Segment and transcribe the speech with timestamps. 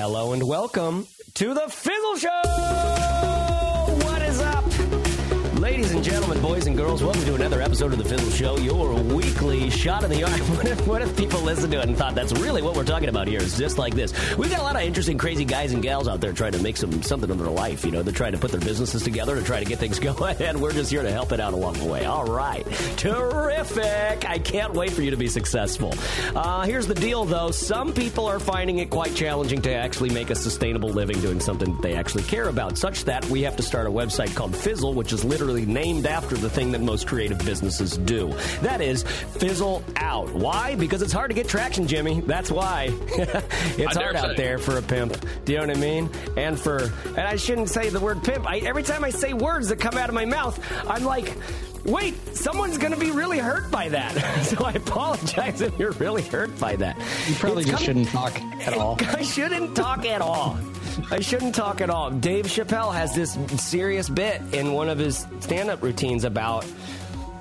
[0.00, 3.37] Hello and welcome to the Fizzle Show.
[5.98, 9.68] And gentlemen, boys and girls, welcome to another episode of the Fizzle Show, your weekly
[9.68, 10.38] shot in the arm.
[10.58, 13.08] What if, what if people listened to it and thought that's really what we're talking
[13.08, 13.40] about here?
[13.40, 14.12] Is just like this.
[14.36, 16.76] We've got a lot of interesting, crazy guys and gals out there trying to make
[16.76, 17.84] some something of their life.
[17.84, 20.36] You know, they're trying to put their businesses together to try to get things going,
[20.40, 22.04] and we're just here to help it out along the way.
[22.04, 24.28] All right, terrific!
[24.28, 25.94] I can't wait for you to be successful.
[26.34, 30.30] Uh, here's the deal, though: some people are finding it quite challenging to actually make
[30.30, 33.62] a sustainable living doing something that they actually care about, such that we have to
[33.62, 37.38] start a website called Fizzle, which is literally named after the thing that most creative
[37.38, 38.32] businesses do.
[38.62, 40.32] That is fizzle out.
[40.34, 40.74] Why?
[40.74, 42.20] Because it's hard to get traction, Jimmy.
[42.20, 42.90] That's why.
[43.08, 45.16] it's hard dare out there for a pimp.
[45.44, 46.10] Do you know what I mean?
[46.36, 48.46] And for and I shouldn't say the word pimp.
[48.46, 51.34] I, every time I say words that come out of my mouth, I'm like.
[51.84, 54.12] Wait, someone's going to be really hurt by that.
[54.44, 56.98] so I apologize if you're really hurt by that.
[57.28, 58.98] You probably It's just coming- shouldn't talk at all.
[59.00, 60.58] I shouldn't talk at all.
[61.10, 62.10] I shouldn't talk at all.
[62.10, 66.64] Dave Chappelle has this serious bit in one of his stand-up routines about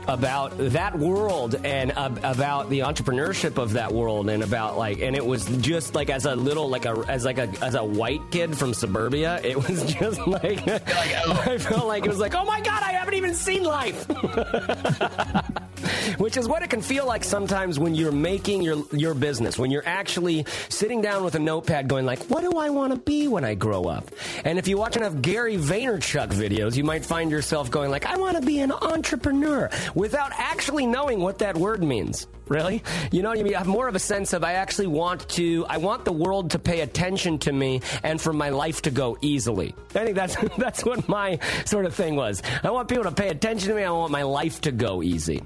[0.08, 5.25] about that world and about the entrepreneurship of that world and about like and it
[5.25, 8.58] was just like as a little like a as like a as a white kid
[8.58, 12.83] from suburbia it was just like I felt like it was like oh my god
[12.83, 14.08] I haven't even seen life!
[16.17, 19.71] Which is what it can feel like sometimes when you're making your your business when
[19.71, 23.27] you're actually sitting down with a notepad going like what do i want to be
[23.27, 24.09] when i grow up?
[24.44, 28.17] And if you watch enough gary vaynerchuk videos you might find yourself going like i
[28.17, 32.27] want to be an entrepreneur without actually knowing what that word means.
[32.47, 32.83] Really?
[33.11, 35.27] You know what i mean i have more of a sense of i actually want
[35.29, 38.91] to i want the world to pay attention to me and for my life to
[38.91, 39.75] go easily.
[39.89, 42.41] I think that's that's what my sort of thing was.
[42.63, 43.83] I want people to pay attention to me.
[43.83, 45.41] I want my life to go easy.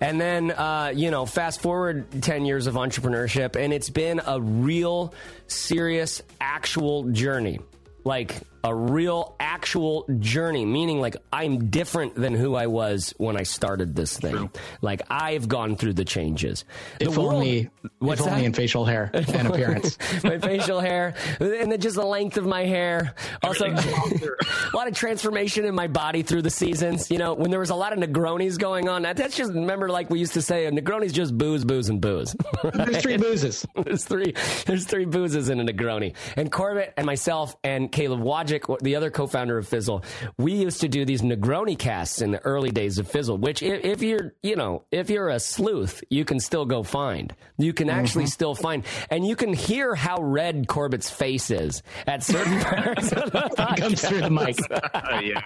[0.00, 4.40] And then, uh, you know, fast forward 10 years of entrepreneurship, and it's been a
[4.40, 5.14] real,
[5.46, 7.60] serious, actual journey.
[8.02, 8.34] Like
[8.64, 13.94] a real, actual journey, meaning like I'm different than who I was when I started
[13.94, 14.50] this thing.
[14.80, 16.64] Like I've gone through the changes.
[16.98, 19.98] The If world- only, What's if only in facial hair and appearance.
[20.24, 23.14] my facial hair, and then just the length of my hair.
[23.42, 27.10] Also, a lot of transformation in my body through the seasons.
[27.10, 29.88] You know, when there was a lot of Negronis going on, that- that's just remember
[29.90, 32.34] like we used to say, a Negroni's just booze, booze, and booze.
[32.72, 33.66] There's three boozes.
[33.76, 34.34] there's three.
[34.66, 36.14] There's three boozes in a Negroni.
[36.36, 38.20] And Corbett and myself and Caleb
[38.54, 40.04] Wojcik, the other co-founder of Fizzle,
[40.38, 43.38] we used to do these Negroni casts in the early days of Fizzle.
[43.38, 47.34] Which, if, if you're, you know, if you're a sleuth, you can still go find.
[47.58, 52.22] You can actually still find, and you can hear how red Corbett's face is at
[52.22, 54.56] certain parts of the Comes through the mic.
[54.70, 55.42] Oh, yeah.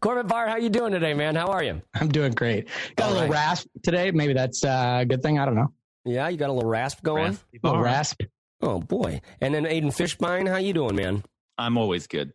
[0.00, 1.34] Corbett Barr, how you doing today, man?
[1.36, 1.82] How are you?
[1.94, 2.68] I'm doing great.
[2.96, 3.34] Got All a little right.
[3.34, 4.10] rasp today.
[4.10, 5.38] Maybe that's uh, a good thing.
[5.38, 5.72] I don't know.
[6.04, 7.32] Yeah, you got a little rasp going.
[7.32, 8.22] Raspy A little rasp.
[8.60, 9.20] Oh boy!
[9.40, 11.22] And then Aiden Fishbein, how you doing, man?
[11.58, 12.32] I'm always good.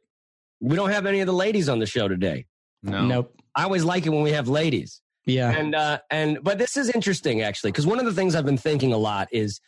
[0.62, 2.46] We don't have any of the ladies on the show today.
[2.84, 3.06] No.
[3.06, 3.36] Nope.
[3.56, 5.02] I always like it when we have ladies.
[5.26, 5.52] Yeah.
[5.52, 8.58] And uh, and but this is interesting actually because one of the things I've been
[8.58, 9.60] thinking a lot is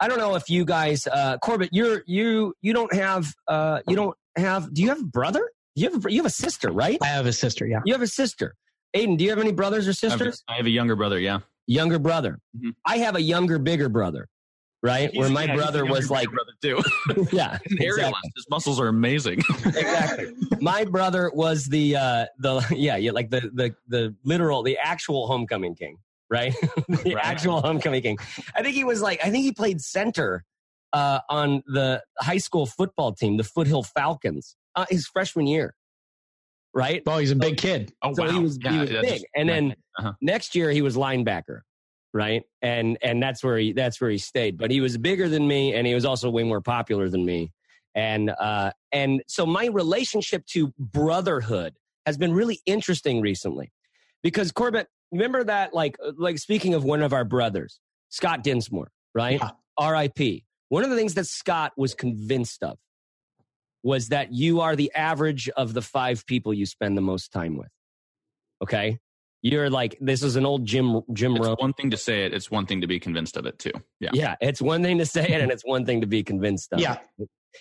[0.00, 3.96] I don't know if you guys uh, Corbett you're you you don't have uh, you
[3.96, 5.50] don't have do you have a brother?
[5.74, 6.98] You have a, you have a sister, right?
[7.02, 7.66] I have a sister.
[7.66, 7.80] Yeah.
[7.84, 8.54] You have a sister.
[8.94, 10.44] Aiden, do you have any brothers or I have, sisters?
[10.48, 11.18] I have a younger brother.
[11.18, 11.40] Yeah.
[11.66, 12.38] Younger brother.
[12.56, 12.74] Mhm.
[12.86, 14.28] I have a younger, bigger brother.
[14.84, 16.82] Right, where my Yeah, brother was like, brother too.
[17.32, 17.92] yeah, He's an aerialist.
[17.98, 18.30] exactly.
[18.34, 19.38] His muscles are amazing.
[19.64, 20.32] exactly.
[20.60, 25.28] My brother was the uh the yeah, yeah, like the the the literal the actual
[25.28, 25.98] homecoming king,
[26.30, 26.52] right?
[26.88, 27.24] the Right.
[27.24, 28.18] actual homecoming king.
[28.56, 30.44] I think he was like I think he played center
[30.92, 35.76] uh on the high school football team, the Foothill Falcons, uh, his freshman year.
[36.74, 37.02] Right?
[37.06, 37.92] Oh, he's a big kid.
[38.02, 38.30] Oh so wow.
[38.32, 39.22] he was, he was that's- big.
[39.36, 40.14] And then Uh-huh.
[40.20, 41.60] next year he was linebacker,
[42.12, 42.42] right?
[42.60, 44.58] And and that's where he that's where he stayed.
[44.58, 47.52] But he was bigger than me, and he was also way more popular than me.
[47.94, 51.74] And uh, and so my relationship to brotherhood
[52.06, 53.72] has been really interesting recently,
[54.22, 59.40] because Corbett, remember that like like speaking of one of our brothers, Scott Dinsmore, right?
[59.40, 59.50] Yeah.
[59.78, 60.44] R.I.P.
[60.68, 62.78] One of the things that Scott was convinced of
[63.82, 67.56] was that you are the average of the five people you spend the most time
[67.56, 67.68] with.
[68.62, 68.98] Okay,
[69.42, 71.56] you're like this is an old Jim Jim It's Rohn.
[71.58, 72.32] one thing to say it.
[72.32, 73.72] It's one thing to be convinced of it too.
[74.00, 74.10] Yeah.
[74.14, 76.80] Yeah, it's one thing to say it, and it's one thing to be convinced of.
[76.80, 76.98] Yeah.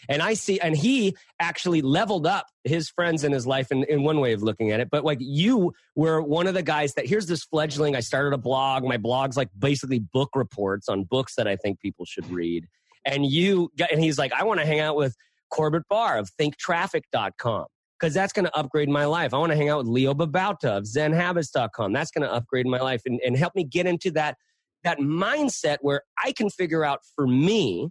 [0.07, 4.03] And I see, and he actually leveled up his friends in his life in, in
[4.03, 4.89] one way of looking at it.
[4.89, 7.95] But like you were one of the guys that here's this fledgling.
[7.95, 8.83] I started a blog.
[8.85, 12.67] My blog's like basically book reports on books that I think people should read.
[13.05, 15.15] And you got, and he's like, I want to hang out with
[15.49, 17.65] Corbett Barr of thinktraffic.com
[18.01, 19.33] because that's going to upgrade my life.
[19.33, 21.93] I want to hang out with Leo Babauta of zenhabits.com.
[21.93, 24.37] That's going to upgrade my life and, and help me get into that,
[24.83, 27.89] that mindset where I can figure out for me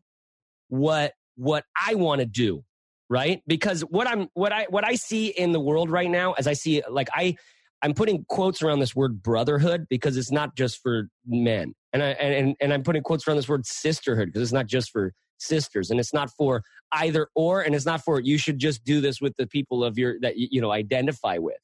[0.69, 2.65] what what I want to do,
[3.09, 3.41] right?
[3.47, 6.55] Because what I'm what I what I see in the world right now, as I
[6.55, 7.37] see like I
[7.83, 11.75] I'm putting quotes around this word brotherhood because it's not just for men.
[11.93, 14.91] And I and and I'm putting quotes around this word sisterhood because it's not just
[14.91, 18.85] for sisters and it's not for either or and it's not for you should just
[18.85, 21.59] do this with the people of your that you know identify with.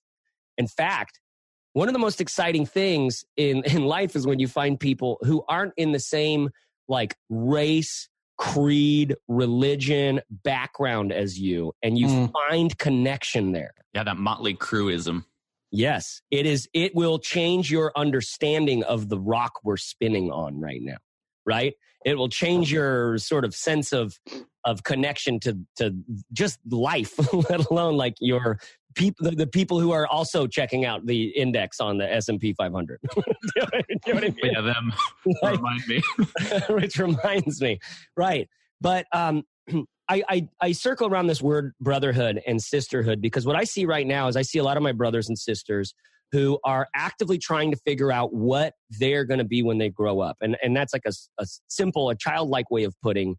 [0.58, 1.20] In fact,
[1.75, 5.44] one of the most exciting things in in life is when you find people who
[5.49, 6.50] aren't in the same
[6.88, 8.08] like race
[8.38, 12.32] creed religion background as you and you Mm.
[12.50, 15.25] find connection there Yeah, that motley crewism.
[15.70, 20.82] yes it is it will change your understanding of the rock we're spinning on right
[20.82, 20.99] now
[21.46, 24.19] right it will change your sort of sense of
[24.64, 25.94] of connection to to
[26.32, 27.14] just life
[27.50, 28.58] let alone like your
[28.94, 32.98] people the, the people who are also checking out the index on the S&P 500
[33.14, 33.22] Do
[33.56, 33.69] you know
[34.14, 34.37] what I mean?
[34.44, 34.93] Yeah, them
[35.43, 36.02] Like- remind me.
[36.70, 37.78] which reminds me,
[38.16, 38.49] right?
[38.81, 39.44] But um,
[40.08, 44.06] I, I I circle around this word brotherhood and sisterhood because what I see right
[44.06, 45.94] now is I see a lot of my brothers and sisters
[46.32, 50.20] who are actively trying to figure out what they're going to be when they grow
[50.20, 53.37] up, and and that's like a, a simple, a childlike way of putting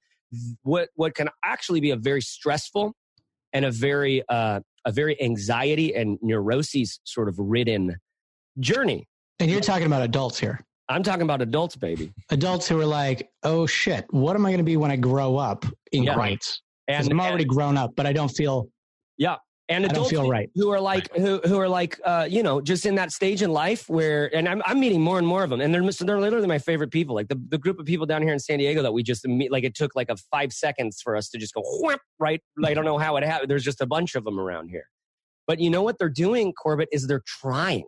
[0.64, 2.94] what what can actually be a very stressful
[3.54, 7.96] and a very uh, a very anxiety and neuroses sort of ridden
[8.60, 9.08] journey.
[9.40, 10.60] And you're talking about adults here.
[10.90, 12.14] I'm talking about adults, baby.
[12.30, 15.36] Adults who are like, oh shit, what am I going to be when I grow
[15.36, 15.66] up?
[15.92, 16.16] In Yeah.
[16.90, 18.70] 'Cause And I'm already grown up, but I don't feel,
[19.70, 20.50] and adults right.
[20.56, 23.52] who are like who who are like uh, you know just in that stage in
[23.52, 26.48] life where and I'm I'm meeting more and more of them and they're they're literally
[26.48, 28.94] my favorite people like the the group of people down here in San Diego that
[28.94, 31.62] we just meet like it took like a five seconds for us to just go
[31.66, 34.70] whoop, right I don't know how it happened there's just a bunch of them around
[34.70, 34.90] here
[35.48, 37.86] but you know what they're doing Corbett is they're trying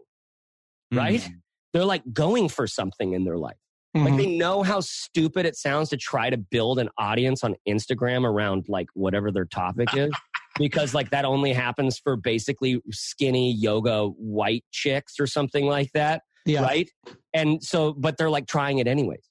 [0.91, 1.35] right Mm.
[1.73, 3.57] they're like going for something in their life
[3.95, 4.17] like Mhm.
[4.17, 8.65] they know how stupid it sounds to try to build an audience on Instagram around
[8.69, 10.11] like whatever their topic is.
[10.59, 16.21] Because like that only happens for basically skinny yoga white chicks or something like that.
[16.45, 16.61] yeah.
[16.61, 16.89] Right.
[17.33, 19.27] And so, but they're like trying it anyways.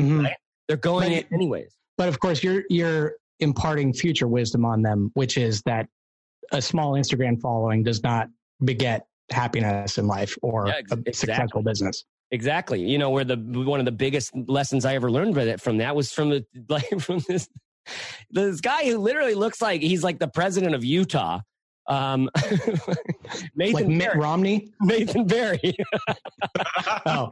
[0.00, 0.22] Mhm.
[0.24, 0.36] Right.
[0.68, 1.74] They're going But- it anyways.
[1.98, 5.88] But of course, you're you're imparting future wisdom on them, which is that
[6.52, 8.28] a small Instagram following does not
[8.64, 12.04] beget happiness in life or Yeah, ex- a successful business.
[12.32, 12.80] Exactly.
[12.82, 15.78] You know, where the one of the biggest lessons I ever learned with it from
[15.78, 17.48] that was from the like from this
[18.30, 21.40] this guy who literally looks like he's like the president of Utah.
[21.88, 22.28] Um,
[23.54, 24.18] Nathan Like Mitt Barry.
[24.18, 24.72] Romney.
[24.80, 25.60] Nathan Barry,
[27.06, 27.30] Oh,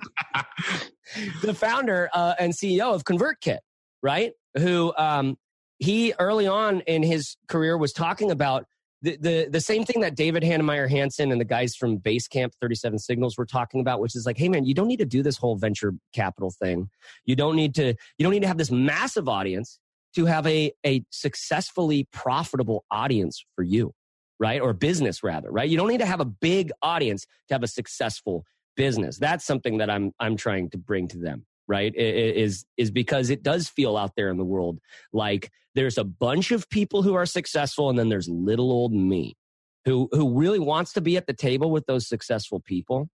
[1.43, 3.59] the founder uh, and CEO of ConvertKit,
[4.03, 4.33] right?
[4.57, 5.37] Who um,
[5.79, 8.67] he early on in his career was talking about
[9.03, 12.99] the, the the same thing that David Heinemeier Hansson and the guys from Basecamp 37
[13.01, 15.37] Signals were talking about, which is like, hey man, you don't need to do this
[15.37, 16.89] whole venture capital thing.
[17.27, 19.79] You don't need to you don't need to have this massive audience
[20.15, 23.93] to have a a successfully profitable audience for you,
[24.39, 24.61] right?
[24.61, 25.69] Or business rather, right?
[25.69, 28.45] You don't need to have a big audience to have a successful
[28.77, 29.19] business.
[29.19, 31.93] That's something that I'm I'm trying to bring to them, right?
[31.97, 34.79] I- i- Is is because it does feel out there in the world
[35.13, 39.37] like there's a bunch of people who are successful and then there's little old me
[39.85, 43.09] who who really wants to be at the table with those successful people,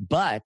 [0.00, 0.42] but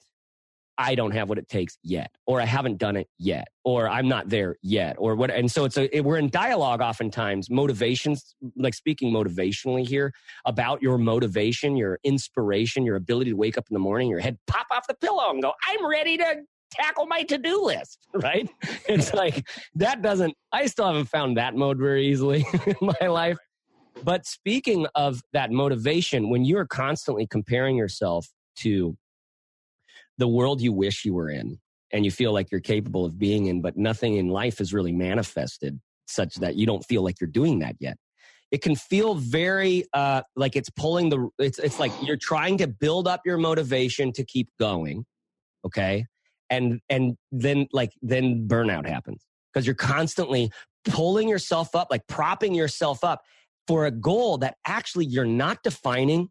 [0.82, 4.08] I don't have what it takes yet, or I haven't done it yet, or I'm
[4.08, 5.31] not there yet, or what.
[5.31, 10.12] And so it's a it, we're in dialogue oftentimes, motivations, like speaking motivationally here
[10.44, 14.39] about your motivation, your inspiration, your ability to wake up in the morning, your head
[14.48, 18.51] pop off the pillow and go, I'm ready to tackle my to-do list, right?
[18.89, 23.39] It's like that doesn't I still haven't found that mode very easily in my life.
[24.03, 28.96] But speaking of that motivation, when you're constantly comparing yourself to
[30.19, 31.58] the world you wish you were in
[31.92, 34.92] and you feel like you're capable of being in, but nothing in life is really
[34.92, 37.96] manifested such that you don't feel like you're doing that yet.
[38.50, 41.28] It can feel very uh, like it's pulling the.
[41.38, 45.06] It's it's like you're trying to build up your motivation to keep going,
[45.64, 46.04] okay,
[46.50, 50.50] and and then like then burnout happens because you're constantly
[50.84, 53.22] pulling yourself up, like propping yourself up
[53.66, 56.28] for a goal that actually you're not defining,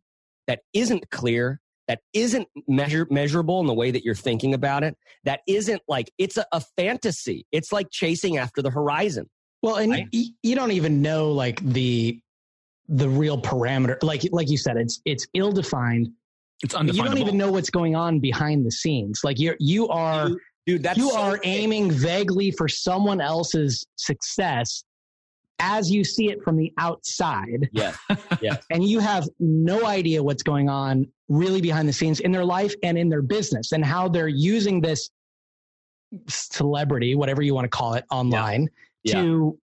[0.48, 1.60] that isn't clear,
[1.92, 4.96] that isn't measure, measurable in the way that you're thinking about it,
[5.26, 7.46] that isn't like it's a, a fantasy.
[7.52, 9.30] It's like chasing after the horizon.
[9.62, 10.08] well, and Right.
[10.12, 12.20] you, you don't even know like the
[12.88, 14.02] the real parameter.
[14.04, 16.10] Like like you said, it's it's ill defined.
[16.64, 19.20] It's You don't even know what's going on behind the scenes.
[19.24, 21.42] Like you're you are You- Dude, that's you so are big.
[21.46, 24.84] aiming vaguely for someone else's success
[25.60, 27.96] as you see it from the outside Yeah.
[28.42, 28.64] Yes.
[28.70, 32.76] and you have no idea what's going on really behind the scenes in their life
[32.84, 35.10] and in their business and how they're using this
[36.28, 38.68] celebrity whatever you want to call it online
[39.04, 39.22] Yeah.
[39.22, 39.58] to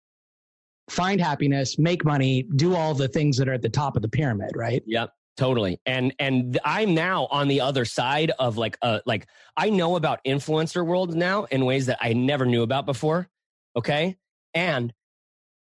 [0.88, 4.08] find happiness, make money, do all the things that are at the top of the
[4.08, 4.82] pyramid, right?
[4.86, 5.10] Yep.
[5.36, 5.78] Totally.
[5.86, 10.18] And and I'm now on the other side of like uh like I know about
[10.24, 13.28] influencer world now in ways that I never knew about before.
[13.76, 14.16] Okay?
[14.54, 14.92] And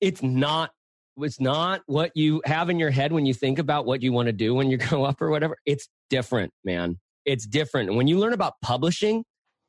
[0.00, 0.72] it's not
[1.22, 4.26] it's not what you have in your head when you think about what you want
[4.26, 5.56] to do when you grow up or whatever.
[5.66, 6.98] It's different, man.
[7.24, 7.94] It's different.
[7.94, 9.24] When you learn about publishing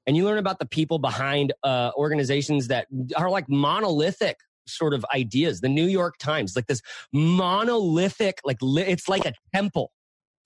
[0.07, 4.37] and you learn about the people behind uh, organizations that are like monolithic
[4.67, 9.33] sort of ideas, the New York Times, like this monolithic, like li- it's like a
[9.53, 9.91] temple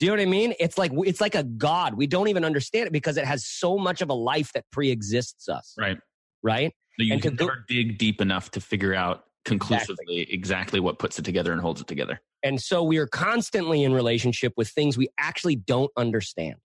[0.04, 0.54] do you know what I mean?
[0.60, 1.94] It's like it's like a god.
[1.94, 5.48] We don't even understand it because it has so much of a life that pre-exists
[5.48, 5.74] us.
[5.80, 5.98] Right.
[6.42, 6.74] Right.
[7.00, 10.34] So you and can never go, dig deep enough to figure out conclusively exactly.
[10.34, 12.20] exactly what puts it together and holds it together.
[12.44, 16.56] And so we are constantly in relationship with things we actually don't understand.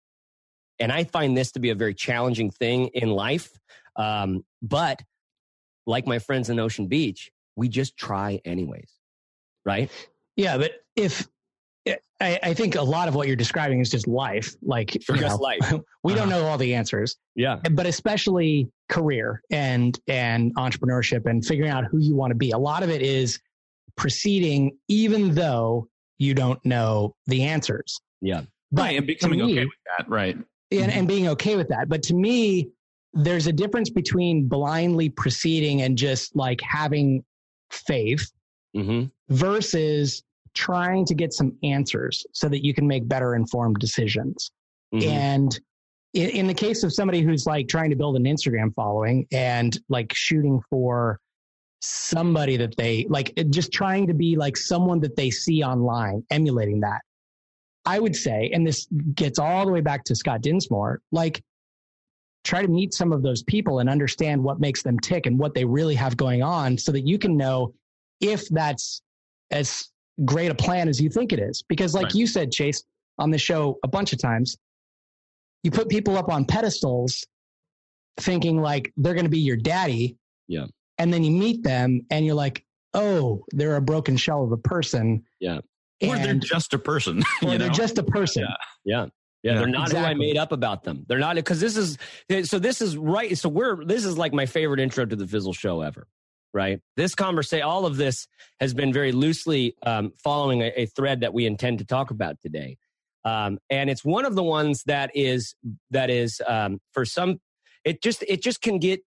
[0.80, 3.50] And I find this to be a very challenging thing in life.
[3.97, 5.02] Um, but
[5.87, 8.92] like my friends in Ocean Beach, we just try anyways.
[9.64, 9.90] Right?
[10.37, 11.28] Yeah, but if
[12.21, 14.54] I, I, think a lot of what you're describing is just life.
[14.62, 15.59] Like just know, life.
[16.02, 16.14] we uh-huh.
[16.14, 17.16] don't know all the answers.
[17.35, 17.57] Yeah.
[17.71, 22.50] But especially career and and entrepreneurship and figuring out who you want to be.
[22.50, 23.38] A lot of it is
[23.97, 28.00] proceeding even though you don't know the answers.
[28.21, 28.42] Yeah.
[28.73, 30.09] But right, and becoming me, okay with that.
[30.09, 30.37] Right.
[30.37, 30.47] And,
[30.80, 30.99] mm-hmm.
[30.99, 31.88] and being okay with that.
[31.88, 32.71] But to me,
[33.14, 37.25] there's a difference between blindly proceeding and just like having
[37.71, 38.30] faith
[38.76, 39.07] mm-hmm.
[39.35, 40.23] versus
[40.55, 44.50] trying to get some answers so that you can make better informed decisions.
[44.95, 45.09] Mm-hmm.
[45.09, 45.61] And
[46.14, 49.78] in, in the case of somebody who's like trying to build an Instagram following and
[49.88, 51.21] like shooting for
[51.81, 56.81] somebody that they like, just trying to be like someone that they see online, emulating
[56.81, 57.02] that.
[57.85, 61.43] I would say, and this gets all the way back to Scott Dinsmore, like
[62.45, 65.55] try to meet some of those people and understand what makes them tick and what
[65.55, 67.73] they really have going on so that you can know
[68.21, 69.02] if that's
[69.50, 69.88] as
[70.25, 71.62] great a plan as you think it is.
[71.68, 72.14] Because, like right.
[72.14, 72.82] you said, Chase,
[73.18, 74.56] on the show a bunch of times,
[75.62, 77.26] you put people up on pedestals
[78.20, 80.16] thinking like they're going to be your daddy.
[80.46, 80.66] Yeah.
[80.98, 84.56] And then you meet them and you're like, oh, they're a broken shell of a
[84.56, 85.25] person.
[85.40, 85.60] Yeah.
[86.02, 87.22] Or they're just a person.
[87.42, 87.58] or know?
[87.58, 88.44] they're just a person.
[88.48, 88.56] Yeah.
[88.84, 89.06] Yeah.
[89.44, 90.00] Yeah, they're not exactly.
[90.00, 91.04] who I made up about them.
[91.06, 91.96] They're not because this is
[92.42, 92.58] so.
[92.58, 93.38] This is right.
[93.38, 96.08] So we're this is like my favorite intro to the Fizzle show ever
[96.52, 96.81] right?
[96.97, 98.26] This conversation, all of this
[98.61, 102.40] has been very loosely um, following a, a, thread that we intend to talk about
[102.40, 102.76] today.
[103.25, 105.55] Um, and it's one of the ones that is,
[105.90, 107.40] that is um, for some,
[107.85, 109.00] it just, it just can get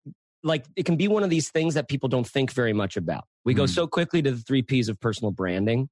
[0.43, 3.25] like, it can be one of these things that people don't think very much about.
[3.45, 3.57] We mm.
[3.57, 3.71] go hmm.
[3.71, 5.89] so quickly to the three P's of personal branding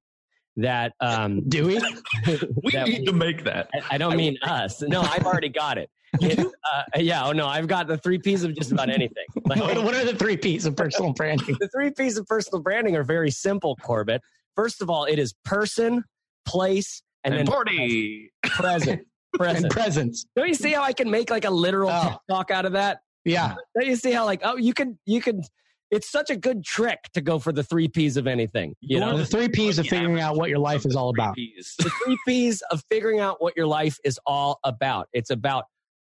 [0.62, 1.80] that um do we
[2.62, 5.78] we need we, to make that I, I don't mean us no i've already got
[5.78, 5.90] it
[6.20, 9.24] it, uh, yeah, oh no, I've got the three P's of just about anything.
[9.44, 11.56] Like, what are the three P's of personal branding?
[11.60, 14.20] the three P's of personal branding are very simple, Corbett.
[14.56, 16.02] First of all, it is person,
[16.46, 18.32] place, and, and then party.
[18.42, 19.02] Present.
[19.34, 19.66] Present.
[19.66, 20.26] And presence.
[20.34, 22.16] Don't you see how I can make like a literal oh.
[22.28, 23.02] talk out of that?
[23.24, 23.54] Yeah.
[23.76, 25.42] Don't you see how like oh you can you can
[25.90, 28.74] it's such a good trick to go for the three P's of anything.
[28.80, 31.34] You know, the three P's of figuring out what your life is all about.
[31.34, 35.08] the three P's of figuring out what your life is all about.
[35.12, 35.64] It's about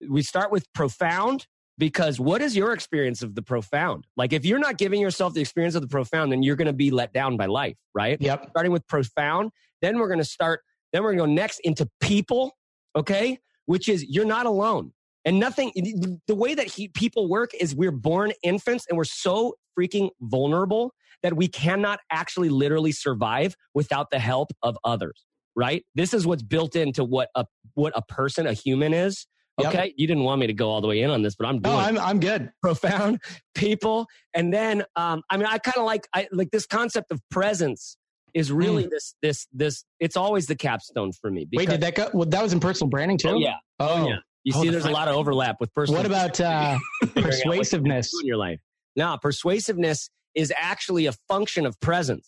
[0.08, 1.46] we start with profound
[1.78, 4.06] because what is your experience of the profound?
[4.16, 6.72] Like if you're not giving yourself the experience of the profound, then you're going to
[6.72, 8.20] be let down by life, right?
[8.20, 8.48] Yep.
[8.50, 10.60] Starting with profound, then we're going to start,
[10.92, 12.56] then we're going to go next into people,
[12.96, 13.38] okay?
[13.66, 14.92] Which is you're not alone.
[15.24, 15.72] And nothing,
[16.26, 20.92] the way that he, people work is we're born infants and we're so freaking vulnerable
[21.22, 25.24] that we cannot actually literally survive without the help of others,
[25.56, 25.84] right?
[25.94, 27.44] This is what's built into what a,
[27.74, 29.26] what a person, a human is
[29.60, 29.94] Okay, yep.
[29.96, 31.74] you didn't want me to go all the way in on this, but I'm doing.
[31.74, 32.50] Oh, I'm I'm good.
[32.62, 33.20] Profound
[33.54, 37.20] people, and then um, I mean, I kind of like I like this concept of
[37.30, 37.96] presence
[38.34, 38.90] is really mm.
[38.90, 39.84] this this this.
[39.98, 41.46] It's always the capstone for me.
[41.52, 42.08] Wait, did that go?
[42.12, 43.30] Well, that was in personal branding too.
[43.30, 43.56] Oh yeah.
[43.80, 44.16] Oh, oh yeah.
[44.48, 45.98] You see, there's a lot of overlap with personal.
[45.98, 46.78] What about uh,
[47.14, 48.60] persuasiveness in your life?
[48.96, 52.26] Now, persuasiveness is actually a function of presence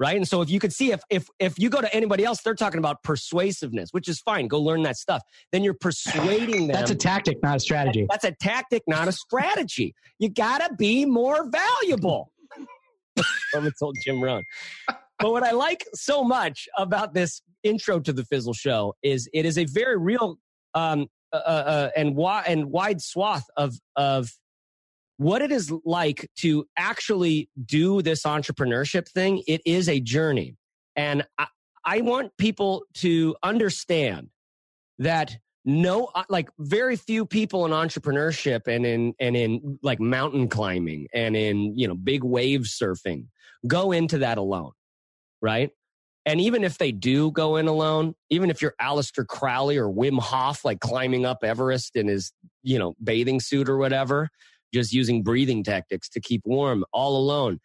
[0.00, 0.16] right?
[0.16, 2.54] And so if you could see if if if you go to anybody else, they're
[2.54, 4.46] talking about persuasiveness, which is fine.
[4.46, 5.22] Go learn that stuff.
[5.50, 6.68] Then you're persuading them.
[6.74, 8.06] That's a tactic, not a strategy.
[8.08, 9.96] That's a tactic, not a strategy.
[10.20, 12.30] You gotta be more valuable.
[13.50, 14.44] From told Jim Rohn.
[14.86, 19.44] But what I like so much about this intro to the Fizzle Show is it
[19.44, 20.38] is a very real
[20.74, 24.30] um, uh, uh, uh and wide and wide swath of of
[25.18, 29.42] what it is like to actually do this entrepreneurship thing.
[29.46, 30.56] It is a journey.
[30.96, 31.46] And I,
[31.84, 34.28] I want people to understand
[34.98, 40.48] that no uh, like very few people in entrepreneurship and in and in like mountain
[40.48, 43.26] climbing and in you know big wave surfing
[43.66, 44.72] go into that alone
[45.42, 45.70] right
[46.26, 50.20] and even if they do go in alone even if you're Aleister Crowley or Wim
[50.20, 52.32] Hof like climbing up Everest in his
[52.62, 54.28] you know bathing suit or whatever
[54.72, 57.58] just using breathing tactics to keep warm all alone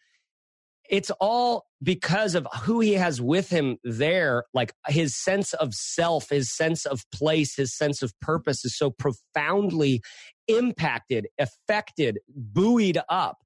[0.90, 4.44] it's all because of who he has with him there.
[4.54, 8.92] Like his sense of self, his sense of place, his sense of purpose is so
[8.92, 10.02] profoundly
[10.48, 13.38] impacted, affected, buoyed up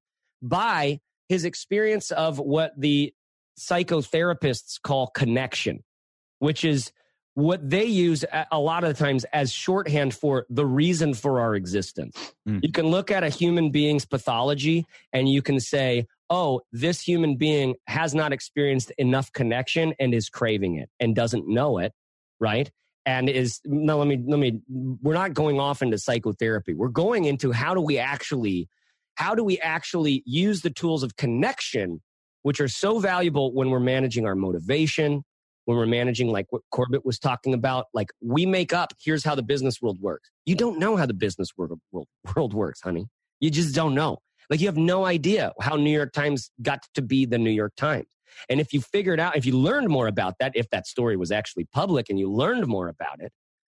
[0.42, 1.00] by
[1.30, 3.14] his experience of what the
[3.60, 5.84] psychotherapists call connection,
[6.40, 6.92] which is
[7.34, 11.54] what they use a lot of the times as shorthand for the reason for our
[11.54, 12.34] existence.
[12.50, 12.64] Mm.
[12.64, 17.38] You can look at a human being's pathology and you can say, oh, this human
[17.38, 21.94] being has not experienced enough connection and is craving it and doesn't know it,
[22.40, 22.72] right?
[23.06, 24.60] And is no, let me let me.
[24.68, 26.74] We're not going off into psychotherapy.
[26.74, 28.68] We're going into how do we actually,
[29.14, 32.02] how do we actually use the tools of connection,
[32.48, 35.22] which are so valuable when we're managing our motivation,
[35.66, 37.88] when we're managing like what Corbett was talking about.
[37.94, 38.94] Like we make up.
[39.04, 40.32] Here's how the business world works.
[40.46, 43.08] You don't know how the business world world, world works, honey.
[43.42, 44.20] You just don't know.
[44.50, 47.74] Like you have no idea how New York Times got to be the New York
[47.76, 48.06] Times.
[48.50, 51.34] And if you figured out, if you learned more about that, if that story was
[51.34, 53.34] actually public and you learned more about it,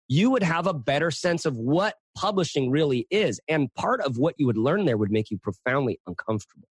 [0.06, 3.40] you would have a better sense of what publishing really is.
[3.48, 6.68] And part of what you would learn there would make you profoundly uncomfortable,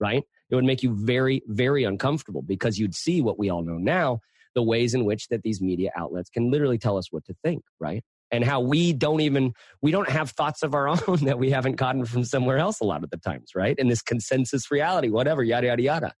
[0.00, 0.24] right?
[0.50, 4.20] It would make you very, very uncomfortable because you'd see what we all know now
[4.54, 7.64] the ways in which that these media outlets can literally tell us what to think,
[7.80, 8.04] right?
[8.30, 11.76] and how we don't even we don't have thoughts of our own that we haven't
[11.76, 15.42] gotten from somewhere else a lot of the times right in this consensus reality whatever
[15.42, 16.12] yada yada yada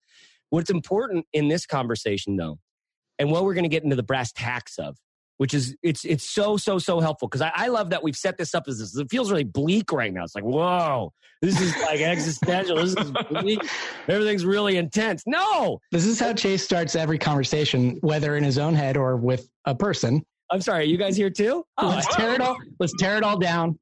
[0.50, 2.58] what's important in this conversation though
[3.18, 4.96] and what we're going to get into the brass tacks of
[5.38, 8.36] which is it's it's so so so helpful because I, I, love that we've set
[8.38, 8.96] this up as this.
[8.96, 10.24] It feels really bleak right now.
[10.24, 11.12] It's like whoa,
[11.42, 12.76] this is like existential.
[12.76, 13.60] This is bleak.
[14.08, 15.22] Everything's really intense.
[15.26, 19.48] No, this is how Chase starts every conversation, whether in his own head or with
[19.64, 20.24] a person.
[20.50, 21.64] I'm sorry, you guys here too?
[21.78, 22.56] Oh, let's tear it all.
[22.78, 23.78] Let's tear it all down.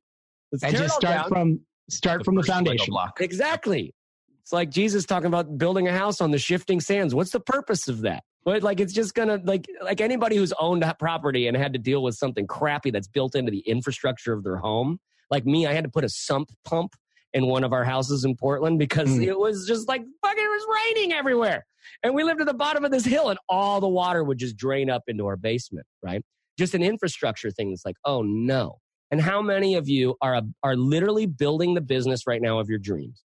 [0.50, 1.28] Let's and just start down.
[1.28, 1.60] from
[1.90, 2.94] start the from the foundation.
[3.20, 3.94] Exactly.
[4.40, 7.14] It's like Jesus talking about building a house on the shifting sands.
[7.14, 8.24] What's the purpose of that?
[8.44, 12.02] But like it's just gonna like like anybody who's owned property and had to deal
[12.02, 14.98] with something crappy that's built into the infrastructure of their home.
[15.30, 16.94] Like me, I had to put a sump pump
[17.32, 19.26] in one of our houses in Portland because mm.
[19.26, 21.64] it was just like fucking it was raining everywhere.
[22.02, 24.56] And we lived at the bottom of this hill and all the water would just
[24.56, 26.22] drain up into our basement, right?
[26.58, 28.78] just an infrastructure thing that's like, oh no.
[29.10, 32.78] And how many of you are, are literally building the business right now of your
[32.78, 33.22] dreams,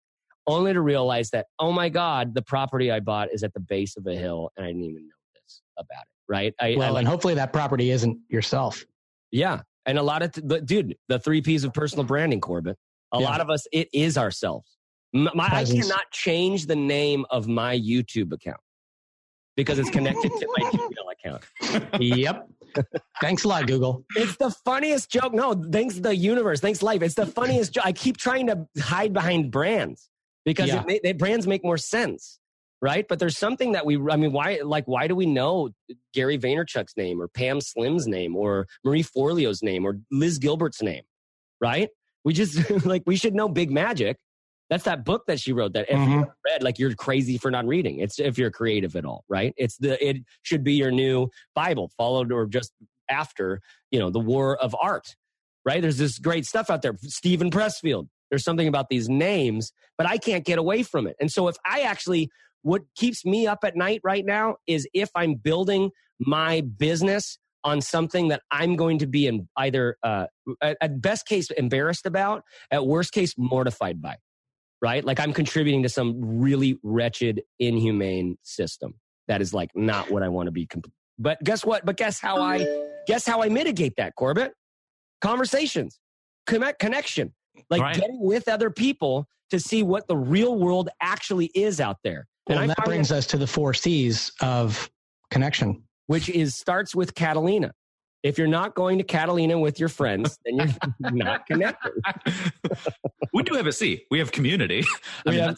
[0.50, 3.96] only to realize that, oh my God, the property I bought is at the base
[3.96, 6.54] of a hill and I didn't even know this about it, right?
[6.60, 8.84] I, well, I, and hopefully that property isn't yourself.
[9.30, 9.60] Yeah.
[9.86, 12.76] And a lot of, t- dude, the three P's of personal branding, Corbett,
[13.12, 13.24] a yeah.
[13.24, 14.76] lot of us, it is ourselves.
[15.12, 18.60] My, I cannot change the name of my YouTube account
[19.56, 22.00] because it's connected to my Gmail account.
[22.00, 22.48] yep.
[23.20, 24.04] thanks a lot, Google.
[24.14, 25.34] It's the funniest joke.
[25.34, 26.60] No, thanks the universe.
[26.60, 27.02] Thanks life.
[27.02, 27.84] It's the funniest joke.
[27.84, 30.08] I keep trying to hide behind brands
[30.44, 30.84] because yeah.
[30.88, 32.38] it, they, brands make more sense,
[32.80, 33.06] right?
[33.08, 33.96] But there's something that we.
[34.10, 34.60] I mean, why?
[34.64, 35.70] Like, why do we know
[36.14, 41.02] Gary Vaynerchuk's name or Pam Slim's name or Marie Forleo's name or Liz Gilbert's name,
[41.60, 41.88] right?
[42.24, 44.18] We just like we should know Big Magic
[44.70, 46.20] that's that book that she wrote that if mm-hmm.
[46.20, 47.98] you read, like you're crazy for not reading.
[47.98, 49.52] It's if you're creative at all, right?
[49.56, 52.72] It's the it should be your new Bible, followed or just
[53.10, 55.16] after, you know, the war of art.
[55.66, 55.82] Right?
[55.82, 56.96] There's this great stuff out there.
[57.02, 58.08] Steven Pressfield.
[58.30, 61.16] There's something about these names, but I can't get away from it.
[61.20, 62.30] And so if I actually
[62.62, 67.80] what keeps me up at night right now is if I'm building my business on
[67.80, 70.26] something that I'm going to be in either uh,
[70.62, 74.16] at best case embarrassed about, at worst case mortified by
[74.82, 75.04] right?
[75.04, 78.94] Like I'm contributing to some really wretched, inhumane system
[79.28, 80.66] that is like not what I want to be.
[80.66, 81.84] Comp- but guess what?
[81.84, 82.66] But guess how I
[83.06, 84.52] guess how I mitigate that, Corbett?
[85.20, 85.98] Conversations,
[86.46, 87.34] connect, connection,
[87.68, 87.94] like right.
[87.94, 92.26] getting with other people to see what the real world actually is out there.
[92.48, 94.90] Well, and, and that brings us to the four C's of
[95.30, 97.72] connection, which is starts with Catalina.
[98.22, 100.56] If you're not going to Catalina with your friends, then
[101.00, 101.92] you're not connected.
[103.32, 104.04] we do have a C.
[104.10, 104.84] We have community.
[105.26, 105.56] I we mean, have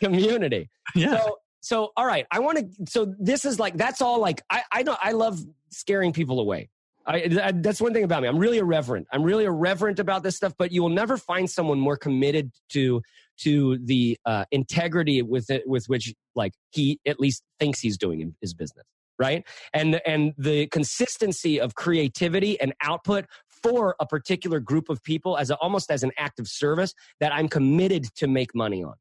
[0.00, 0.68] community.
[0.94, 1.20] Yeah.
[1.20, 2.26] So, so all right.
[2.30, 2.90] I want to.
[2.90, 4.20] So this is like that's all.
[4.20, 4.98] Like I, I don't.
[5.02, 6.68] I love scaring people away.
[7.06, 8.28] I, I, that's one thing about me.
[8.28, 9.06] I'm really irreverent.
[9.12, 10.54] I'm really irreverent about this stuff.
[10.58, 13.02] But you will never find someone more committed to
[13.38, 18.34] to the uh, integrity with it, with which like he at least thinks he's doing
[18.40, 18.84] his business
[19.18, 19.44] right?
[19.72, 23.26] And and the consistency of creativity and output
[23.62, 27.32] for a particular group of people as a, almost as an act of service that
[27.32, 28.94] I'm committed to make money on,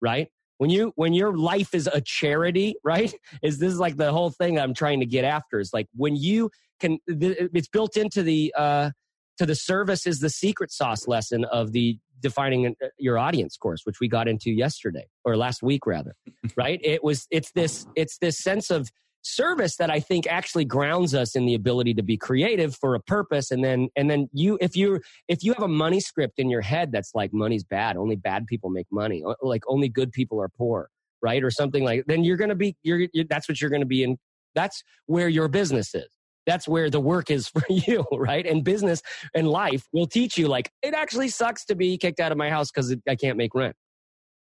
[0.00, 0.28] right?
[0.58, 3.14] When you when your life is a charity, right?
[3.42, 5.60] Is this like the whole thing I'm trying to get after?
[5.60, 8.90] Is like when you can, it's built into the uh,
[9.38, 13.82] to the service is the secret sauce lesson of the defining uh, your audience course
[13.84, 16.14] which we got into yesterday or last week rather
[16.56, 18.90] right it was it's this it's this sense of
[19.22, 23.00] service that I think actually grounds us in the ability to be creative for a
[23.00, 23.50] purpose.
[23.50, 26.60] And then, and then you, if you, if you have a money script in your
[26.60, 30.48] head that's like money's bad, only bad people make money, like only good people are
[30.48, 30.88] poor,
[31.22, 31.42] right?
[31.42, 33.86] Or something like, then you're going to be, you're, you're, that's what you're going to
[33.86, 34.18] be in.
[34.54, 36.08] That's where your business is.
[36.48, 38.44] That's where the work is for you, right?
[38.44, 39.02] And business
[39.34, 42.50] and life will teach you like, it actually sucks to be kicked out of my
[42.50, 43.76] house because I can't make rent.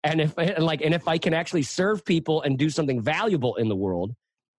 [0.03, 3.55] And if, and like, and if I can actually serve people and do something valuable
[3.55, 4.13] in the world,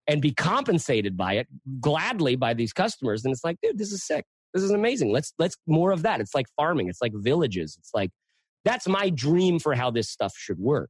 [0.07, 1.47] and be compensated by it
[1.79, 4.25] gladly by these customers and it's like dude this is sick.
[4.51, 5.11] This is amazing.
[5.11, 6.19] Let's let's more of that.
[6.19, 6.89] It's like farming.
[6.89, 7.77] It's like villages.
[7.79, 8.09] It's like
[8.65, 10.89] that's my dream for how this stuff should work.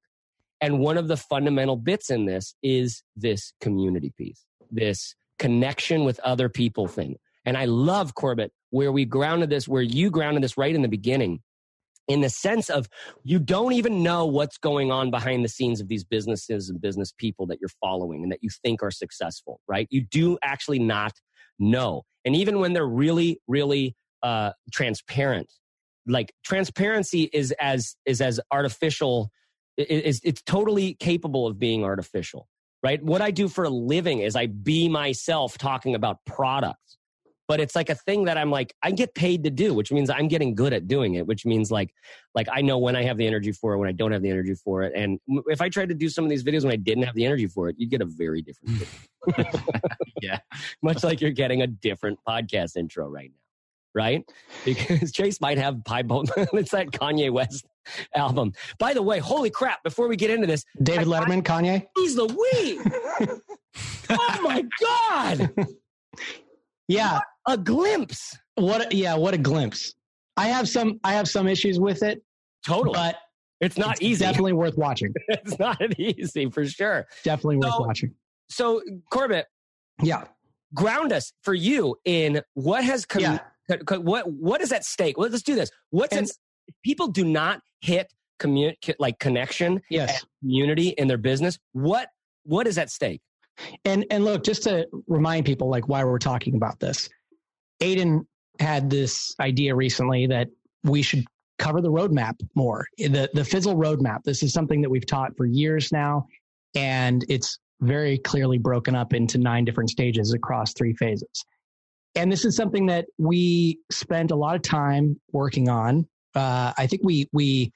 [0.62, 6.20] And one of the fundamental bits in this is this community piece this connection with
[6.22, 10.58] other people thing and i love corbett where we grounded this where you grounded this
[10.58, 11.42] right in the beginning
[12.08, 12.88] in the sense of
[13.24, 17.14] you don't even know what's going on behind the scenes of these businesses and business
[17.18, 19.88] people that you're following and that you think are successful, right?
[19.92, 21.14] You do actually not
[21.60, 22.04] know.
[22.26, 25.52] And even when they're really, really uh, transparent,
[26.08, 29.30] like transparency is as is as artificial
[29.78, 32.48] is it's totally capable of being artificial
[32.84, 36.98] right what i do for a living is i be myself talking about products
[37.52, 40.10] but it's like a thing that I'm like, I get paid to do, which means
[40.10, 41.94] I'm getting good at doing it, which means like,
[42.34, 44.30] like I know when I have the energy for it, when I don't have the
[44.30, 44.94] energy for it.
[44.96, 47.26] And if I tried to do some of these videos when I didn't have the
[47.26, 48.88] energy for it, you'd get a very different
[50.22, 50.40] yeah.
[50.82, 53.51] Much like you're getting a different podcast intro right now.
[53.94, 54.24] Right?
[54.66, 56.26] Because Chase might have pie bone.
[56.38, 57.66] it's that Kanye West
[58.16, 58.54] album.
[58.80, 61.88] By the way, holy crap, before we get into this, David I, Letterman, I, Kanye.
[61.98, 63.40] He's the weed.
[64.10, 65.54] oh my God.
[66.88, 67.14] Yeah.
[67.14, 68.38] What a glimpse.
[68.56, 69.94] What yeah, what a glimpse.
[70.38, 72.22] I have some I have some issues with it.
[72.66, 72.94] Totally.
[72.94, 73.18] But
[73.60, 74.26] it's not it's easy.
[74.26, 75.14] Definitely worth watching.
[75.28, 77.08] it's not easy for sure.
[77.24, 78.14] Definitely worth watching.
[78.50, 79.48] So Corbett.
[80.02, 80.26] Yeah.
[80.74, 83.40] Ground us for you in what has come yeah.
[83.90, 85.18] What what is at stake?
[85.18, 85.70] Well, let's do this.
[85.90, 86.32] What's and, at,
[86.84, 90.26] people do not hit commun- like connection yes.
[90.42, 91.58] community in their business.
[91.74, 92.10] What
[92.44, 93.22] what is at stake?
[93.86, 97.10] And and look, just to remind people like why we're talking about this.
[97.82, 98.26] Aiden
[98.60, 100.48] had this idea recently that
[100.84, 101.26] we should
[101.60, 102.86] cover the roadmap more.
[102.98, 104.24] The the Fizzle roadmap.
[104.24, 106.26] This is something that we've taught for years now,
[106.76, 111.46] and it's very clearly broken up into nine different stages across three phases.
[112.16, 116.08] And this is something that we spent a lot of time working on.
[116.36, 117.72] Uh, I think we we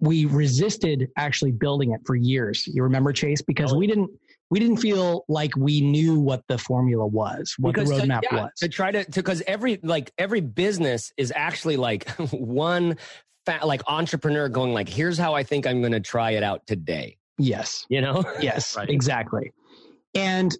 [0.00, 2.66] we resisted actually building it for years.
[2.66, 4.10] You remember Chase because oh, we didn't
[4.50, 8.28] we didn't feel like we knew what the formula was, what because the roadmap to,
[8.30, 8.50] yeah, was.
[8.58, 12.96] To try to because every like every business is actually like one
[13.46, 16.66] fat, like entrepreneur going like, here's how I think I'm going to try it out
[16.66, 17.16] today.
[17.38, 17.86] Yes.
[17.88, 18.24] You know.
[18.40, 18.76] yes.
[18.76, 18.88] right.
[18.88, 19.52] Exactly.
[20.14, 20.56] And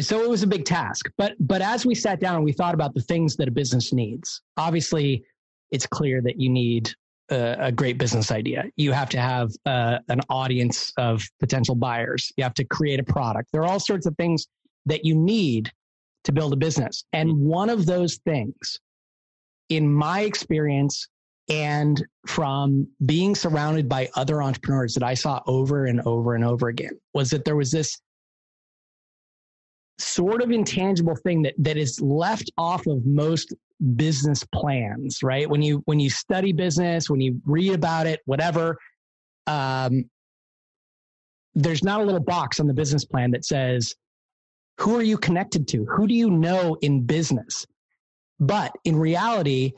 [0.00, 2.74] so it was a big task, but but as we sat down and we thought
[2.74, 5.24] about the things that a business needs, obviously,
[5.70, 6.90] it's clear that you need
[7.30, 8.64] a, a great business idea.
[8.76, 12.32] You have to have uh, an audience of potential buyers.
[12.36, 13.50] You have to create a product.
[13.52, 14.46] There are all sorts of things
[14.86, 15.70] that you need
[16.24, 17.04] to build a business.
[17.12, 18.80] And one of those things,
[19.68, 21.08] in my experience,
[21.48, 26.68] and from being surrounded by other entrepreneurs that I saw over and over and over
[26.68, 27.98] again, was that there was this
[29.98, 33.54] sort of intangible thing that that is left off of most
[33.96, 35.48] business plans right?
[35.48, 38.78] When you when you study business when you read about it whatever
[39.46, 40.08] um,
[41.54, 43.94] there's not a little box on the business plan that says
[44.80, 45.84] who are you connected to?
[45.84, 47.64] Who do you know in business?
[48.40, 49.72] But in reality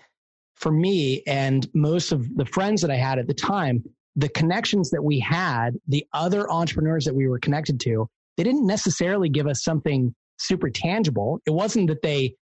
[0.56, 3.84] for me and most of the friends that i had at the time
[4.16, 8.66] the connections that we had the other entrepreneurs that we were connected to they didn't
[8.66, 11.40] necessarily give us something super tangible.
[11.46, 12.34] It wasn't that they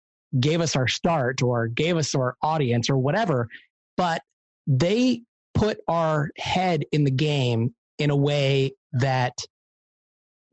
[0.41, 3.49] gave us our start or gave us our audience or whatever,
[3.97, 4.23] but
[4.67, 5.23] they
[5.55, 9.37] put our head in the game in a way that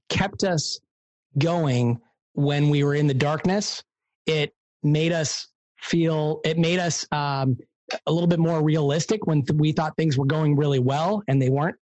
[0.09, 0.79] kept us
[1.37, 1.99] going
[2.33, 3.83] when we were in the darkness.
[4.25, 5.47] It made us
[5.77, 7.57] feel, it made us um,
[8.05, 11.41] a little bit more realistic when th- we thought things were going really well and
[11.41, 11.77] they weren't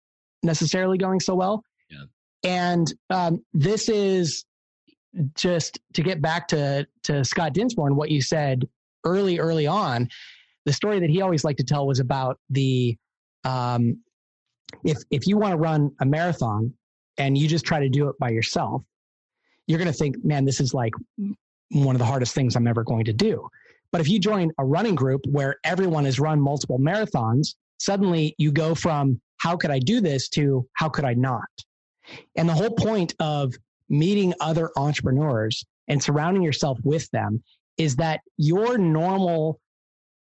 [0.44, 1.64] necessarily going so well.
[2.46, 4.46] And um, this is
[5.34, 8.68] just to get back to, to Scott Dinsmore and what you said
[9.04, 10.08] early, early on,
[10.66, 12.98] the story that he always liked to tell was about the
[13.44, 13.98] um,
[14.84, 16.74] if if you want to run a marathon
[17.18, 18.82] and you just try to do it by yourself,
[19.68, 20.94] you're going to think, man, this is like
[21.72, 23.48] one of the hardest things I'm ever going to do.
[23.92, 28.52] But if you join a running group where everyone has run multiple marathons, suddenly you
[28.52, 31.44] go from how could I do this to how could I not?
[32.36, 33.54] And the whole point of
[33.90, 37.44] meeting other entrepreneurs and surrounding yourself with them
[37.78, 39.60] is that your normal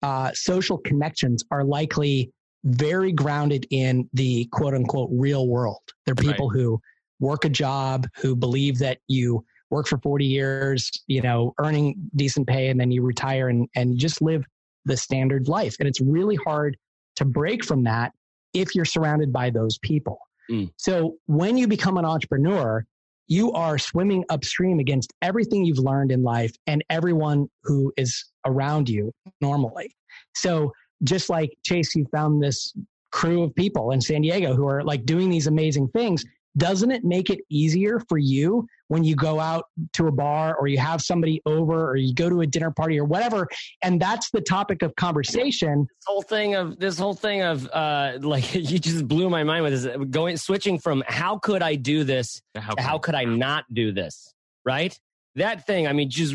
[0.02, 2.30] uh, social connections are likely
[2.64, 5.82] very grounded in the quote unquote real world.
[6.06, 6.58] They're people right.
[6.58, 6.80] who
[7.20, 12.46] work a job, who believe that you work for 40 years, you know, earning decent
[12.46, 14.44] pay, and then you retire and, and just live
[14.84, 15.76] the standard life.
[15.78, 16.76] And it's really hard
[17.16, 18.12] to break from that
[18.52, 20.18] if you're surrounded by those people.
[20.50, 20.70] Mm.
[20.76, 22.84] So when you become an entrepreneur,
[23.26, 28.88] you are swimming upstream against everything you've learned in life and everyone who is around
[28.88, 29.94] you normally.
[30.34, 32.74] So just like Chase, you found this
[33.12, 36.24] crew of people in San Diego who are like doing these amazing things
[36.56, 40.68] doesn't it make it easier for you when you go out to a bar or
[40.68, 43.48] you have somebody over or you go to a dinner party or whatever?
[43.82, 45.80] And that's the topic of conversation.
[45.82, 49.64] This whole thing of this whole thing of uh like you just blew my mind
[49.64, 53.64] with this going switching from how could i do this how, how could i not?
[53.72, 54.98] do this right?
[55.36, 56.34] That thing i mean just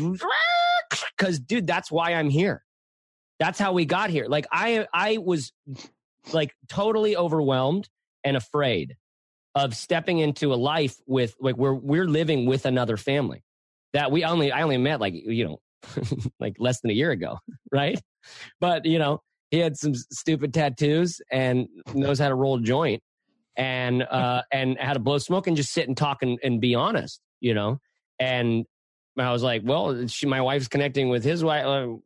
[1.16, 2.64] because dude that's why i'm here.
[3.38, 4.26] That's how we got here.
[4.28, 5.52] Like i i was
[6.32, 7.88] like totally overwhelmed
[8.24, 8.96] and afraid
[9.64, 13.42] of stepping into a life with like we're we're living with another family
[13.92, 15.60] that we only I only met like you know
[16.40, 17.38] like less than a year ago,
[17.72, 18.00] right?
[18.60, 23.02] But you know he had some stupid tattoos and knows how to roll a joint
[23.56, 26.74] and uh and how to blow smoke and just sit and talk and, and be
[26.74, 27.78] honest, you know.
[28.18, 28.64] And
[29.18, 31.66] I was like, well, she my wife's connecting with his wife.
[31.66, 31.96] Uh,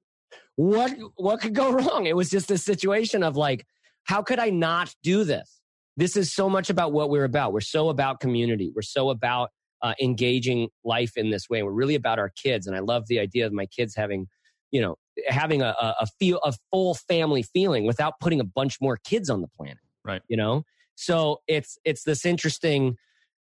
[0.56, 2.06] what what could go wrong?
[2.06, 3.64] It was just a situation of like,
[4.04, 5.60] how could I not do this?
[5.96, 7.52] This is so much about what we're about.
[7.52, 8.72] We're so about community.
[8.74, 9.50] We're so about
[9.82, 11.62] uh, engaging life in this way.
[11.62, 14.26] We're really about our kids, and I love the idea of my kids having,
[14.70, 14.96] you know,
[15.28, 19.40] having a, a feel a full family feeling without putting a bunch more kids on
[19.40, 19.78] the planet.
[20.04, 20.22] Right.
[20.28, 20.64] You know,
[20.96, 22.96] so it's it's this interesting.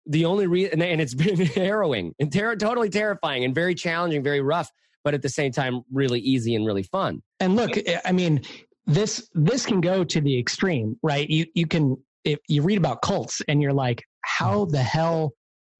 [0.06, 4.40] The only reason, and it's been harrowing and ter- totally terrifying and very challenging, very
[4.40, 4.70] rough,
[5.04, 7.22] but at the same time, really easy and really fun.
[7.38, 7.72] And look,
[8.04, 8.42] I mean,
[8.86, 11.28] this this can go to the extreme, right?
[11.28, 14.72] You you can if you read about cults and you're like, how mm-hmm.
[14.72, 15.32] the hell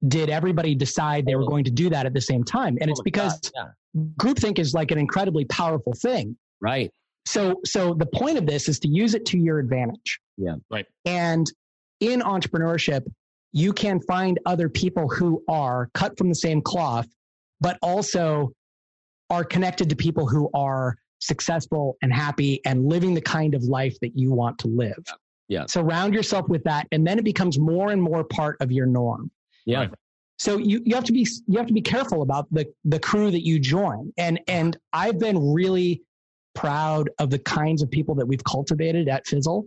[0.06, 2.78] did everybody decide they were going to do that at the same time?
[2.80, 3.66] And it's because yeah.
[4.16, 6.36] groupthink is like an incredibly powerful thing.
[6.60, 6.90] Right.
[7.26, 10.20] So, so the point of this is to use it to your advantage.
[10.38, 10.54] Yeah.
[10.70, 10.86] Right.
[11.04, 11.46] And
[12.00, 13.02] in entrepreneurship,
[13.52, 17.06] you can find other people who are cut from the same cloth,
[17.60, 18.52] but also
[19.28, 23.98] are connected to people who are successful and happy and living the kind of life
[24.00, 25.04] that you want to live.
[25.50, 25.66] Yeah.
[25.66, 29.30] Surround yourself with that, and then it becomes more and more part of your norm.
[29.66, 29.88] Yeah.
[30.38, 33.30] So you, you have to be you have to be careful about the the crew
[33.30, 34.12] that you join.
[34.16, 36.02] And and I've been really
[36.54, 39.66] proud of the kinds of people that we've cultivated at Fizzle.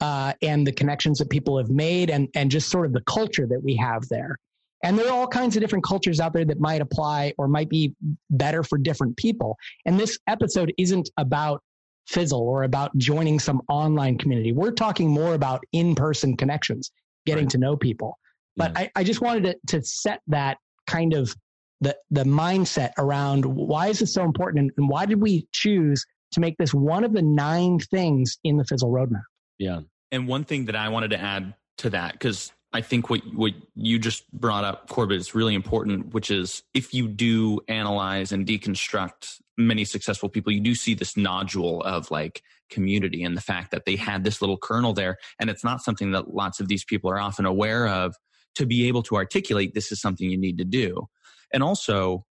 [0.00, 3.46] Uh, and the connections that people have made and, and just sort of the culture
[3.46, 4.36] that we have there.
[4.82, 7.70] And there are all kinds of different cultures out there that might apply or might
[7.70, 7.94] be
[8.28, 9.56] better for different people.
[9.86, 11.62] And this episode isn't about
[12.06, 14.52] fizzle or about joining some online community.
[14.52, 16.90] We're talking more about in person connections,
[17.26, 17.50] getting right.
[17.50, 18.18] to know people.
[18.56, 18.82] But yeah.
[18.82, 21.34] I, I just wanted to, to set that kind of
[21.80, 26.40] the, the mindset around why is this so important and why did we choose to
[26.40, 29.22] make this one of the nine things in the fizzle roadmap?
[29.58, 29.80] Yeah.
[30.12, 33.52] And one thing that I wanted to add to that, because I think what what
[33.76, 38.44] you just brought up, Corbett, is really important, which is if you do analyze and
[38.44, 43.70] deconstruct many successful people, you do see this nodule of like community and the fact
[43.70, 45.18] that they had this little kernel there.
[45.38, 48.16] And it's not something that lots of these people are often aware of
[48.56, 51.06] to be able to articulate this is something you need to do.
[51.52, 52.26] And also,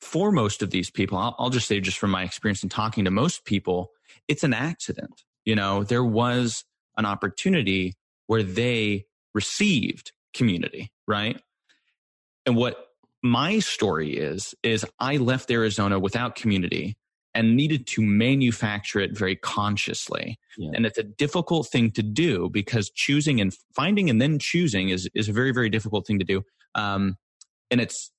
[0.00, 3.04] for most of these people, I'll, I'll just say, just from my experience in talking
[3.04, 3.90] to most people,
[4.28, 5.24] it's an accident.
[5.44, 6.64] You know, there was
[6.96, 9.06] an opportunity where they
[9.42, 11.40] received community, right?
[12.44, 12.74] And what
[13.22, 16.96] my story is, is I left Arizona without community
[17.34, 20.38] and needed to manufacture it very consciously.
[20.56, 20.70] Yeah.
[20.74, 25.08] And it's a difficult thing to do because choosing and finding and then choosing is,
[25.14, 26.42] is a very, very difficult thing to do.
[26.74, 27.16] Um,
[27.70, 28.10] and it's,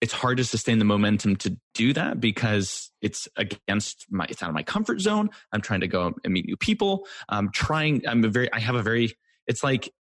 [0.00, 4.48] it's hard to sustain the momentum to do that because it's against my, it's out
[4.48, 5.30] of my comfort zone.
[5.52, 7.06] I'm trying to go and meet new people.
[7.28, 9.12] I'm trying, I'm a very, I have a very,
[9.46, 9.92] it's like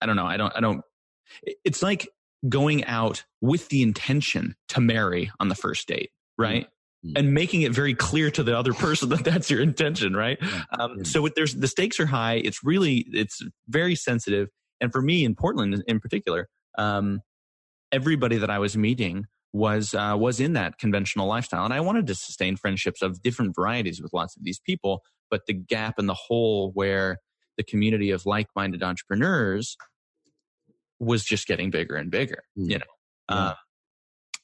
[0.00, 0.26] I don't know.
[0.26, 0.82] I don't, I don't,
[1.64, 2.08] it's like
[2.48, 6.66] going out with the intention to marry on the first date, right?
[7.04, 7.12] mm.
[7.16, 10.38] and making it very clear to the other person that that's your intention, right?
[10.40, 10.62] Yeah.
[10.78, 12.34] Um, so with there's the stakes are high.
[12.34, 14.48] It's really it's very sensitive,
[14.80, 17.20] and for me in Portland in particular, um,
[17.92, 22.06] everybody that I was meeting was uh, was in that conventional lifestyle, and I wanted
[22.08, 25.02] to sustain friendships of different varieties with lots of these people.
[25.30, 27.18] But the gap in the hole where
[27.58, 29.76] the community of like-minded entrepreneurs
[30.98, 32.70] was just getting bigger and bigger, mm.
[32.70, 32.84] you know.
[33.28, 33.36] Yeah.
[33.36, 33.54] Uh,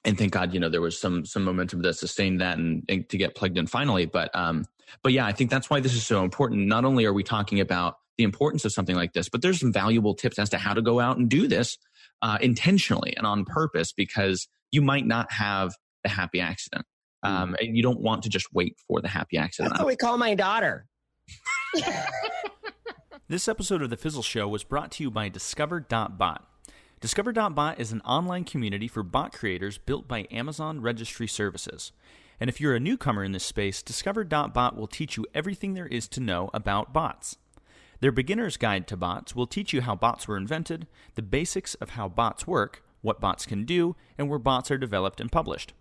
[0.04, 3.08] and thank God, you know, there was some some momentum that sustained that and, and
[3.08, 4.04] to get plugged in finally.
[4.04, 4.66] But um,
[5.02, 6.66] but yeah, I think that's why this is so important.
[6.66, 9.72] Not only are we talking about the importance of something like this, but there's some
[9.72, 11.78] valuable tips as to how to go out and do this
[12.22, 15.72] uh, intentionally and on purpose because you might not have
[16.02, 16.84] the happy accident.
[17.22, 19.72] Um, and you don't want to just wait for the happy accident.
[19.72, 20.86] That's what we call my daughter.
[23.26, 26.46] this episode of The Fizzle Show was brought to you by Discover.bot.
[27.00, 31.92] Discover.bot is an online community for bot creators built by Amazon Registry Services.
[32.38, 36.06] And if you're a newcomer in this space, Discover.bot will teach you everything there is
[36.08, 37.38] to know about bots.
[38.00, 41.90] Their beginner's guide to bots will teach you how bots were invented, the basics of
[41.90, 45.72] how bots work, what bots can do, and where bots are developed and published.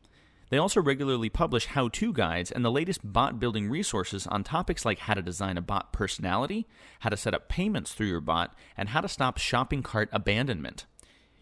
[0.50, 4.86] They also regularly publish how to guides and the latest bot building resources on topics
[4.86, 6.68] like how to design a bot personality,
[7.00, 10.86] how to set up payments through your bot, and how to stop shopping cart abandonment.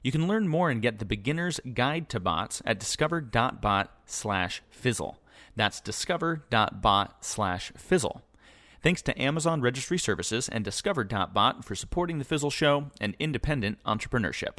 [0.03, 5.19] You can learn more and get the beginner's guide to bots at discover.bot slash fizzle.
[5.55, 8.21] That's discover.bot slash fizzle.
[8.81, 14.57] Thanks to Amazon Registry Services and Discover.bot for supporting The Fizzle Show and independent entrepreneurship.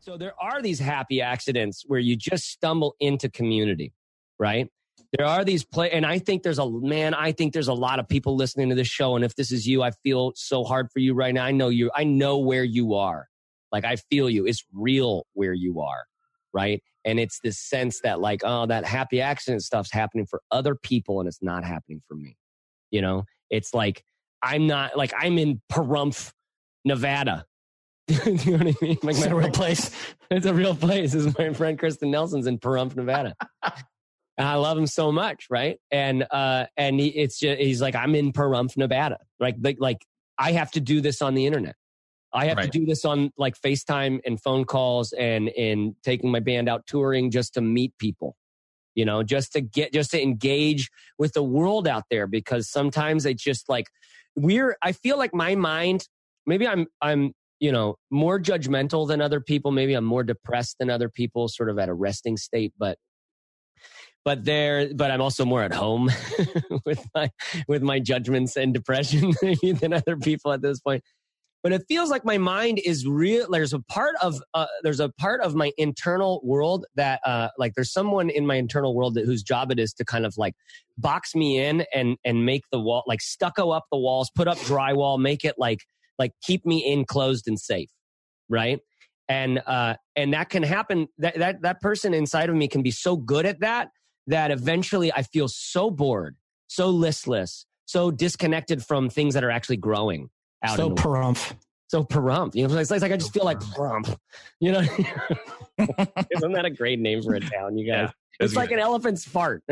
[0.00, 3.92] So there are these happy accidents where you just stumble into community,
[4.38, 4.70] right?
[5.16, 7.14] There are these play, and I think there's a man.
[7.14, 9.66] I think there's a lot of people listening to this show, and if this is
[9.66, 11.44] you, I feel so hard for you right now.
[11.44, 11.90] I know you.
[11.94, 13.26] I know where you are.
[13.72, 14.46] Like I feel you.
[14.46, 16.04] It's real where you are,
[16.52, 16.82] right?
[17.04, 21.20] And it's this sense that like, oh, that happy accident stuff's happening for other people,
[21.20, 22.36] and it's not happening for me.
[22.90, 24.04] You know, it's like
[24.42, 26.32] I'm not like I'm in Pahrump,
[26.84, 27.46] Nevada.
[28.26, 28.98] you know what I mean?
[29.02, 29.90] Like it's my a real place.
[30.30, 31.12] It's a real place.
[31.12, 33.34] This is my friend Kristen Nelson's in Pahrump, Nevada.
[33.62, 35.78] and I love him so much, right?
[35.90, 39.18] And uh, and he, it's just he's like I'm in Pahrump, Nevada.
[39.40, 40.04] Like like like
[40.36, 41.76] I have to do this on the internet.
[42.30, 42.70] I have right.
[42.70, 46.86] to do this on like FaceTime and phone calls and and taking my band out
[46.86, 48.36] touring just to meet people
[48.98, 53.26] you know, just to get, just to engage with the world out there because sometimes
[53.26, 53.86] it's just like
[54.34, 56.08] we're, I feel like my mind,
[56.46, 59.70] maybe I'm, I'm, you know, more judgmental than other people.
[59.70, 62.98] Maybe I'm more depressed than other people, sort of at a resting state, but
[64.24, 66.10] but there but i'm also more at home
[66.84, 67.30] with my
[67.66, 69.32] with my judgments and depression
[69.80, 71.02] than other people at this point
[71.62, 75.08] but it feels like my mind is real there's a part of uh, there's a
[75.10, 79.24] part of my internal world that uh, like there's someone in my internal world that,
[79.24, 80.54] whose job it is to kind of like
[80.98, 84.58] box me in and and make the wall like stucco up the walls put up
[84.58, 85.80] drywall make it like
[86.18, 87.90] like keep me enclosed and safe
[88.48, 88.80] right
[89.28, 92.90] and uh and that can happen that that that person inside of me can be
[92.90, 93.88] so good at that
[94.26, 99.78] that eventually i feel so bored so listless so disconnected from things that are actually
[99.78, 100.28] growing
[100.62, 100.76] out.
[100.76, 101.56] So pahrump.
[101.88, 102.54] So pahrump.
[102.54, 104.16] You know, it's like, I just feel like pahrump.
[104.60, 104.80] You know,
[106.30, 108.08] isn't that a great name for a town, you guys?
[108.08, 108.10] Yeah.
[108.40, 109.64] It's like an elephant's fart.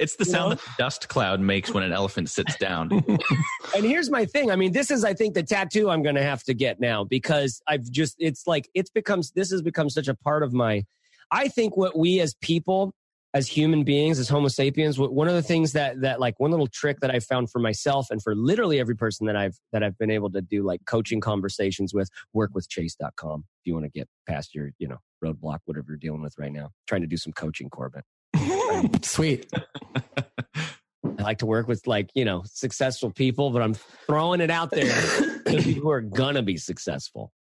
[0.00, 2.90] it's the sound that the dust cloud makes when an elephant sits down.
[3.76, 4.50] and here's my thing.
[4.50, 7.04] I mean, this is, I think, the tattoo I'm going to have to get now
[7.04, 10.84] because I've just, it's like, it's becomes, this has become such a part of my,
[11.30, 12.92] I think what we as people
[13.38, 16.66] as human beings, as Homo sapiens, one of the things that that like one little
[16.66, 19.96] trick that I found for myself and for literally every person that I've that I've
[19.96, 23.90] been able to do like coaching conversations with, work with chase.com if you want to
[23.90, 26.70] get past your, you know, roadblock, whatever you're dealing with right now.
[26.88, 28.02] Trying to do some coaching, Corbin.
[29.02, 29.46] Sweet.
[29.94, 34.72] I like to work with like, you know, successful people, but I'm throwing it out
[34.72, 37.32] there to people who are gonna be successful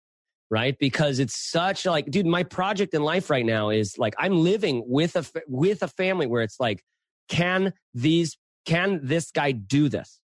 [0.49, 0.77] right?
[0.79, 4.83] Because it's such like dude my project in life right now is like i'm living
[4.87, 6.83] with a with a family where it's like
[7.27, 10.19] can these can this guy do this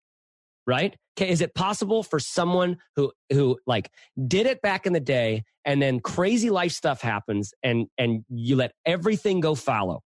[0.70, 0.96] right?
[1.18, 3.90] Is it possible for someone who who like
[4.28, 8.56] did it back in the day and then crazy life stuff happens and and you
[8.56, 10.00] let everything go fallow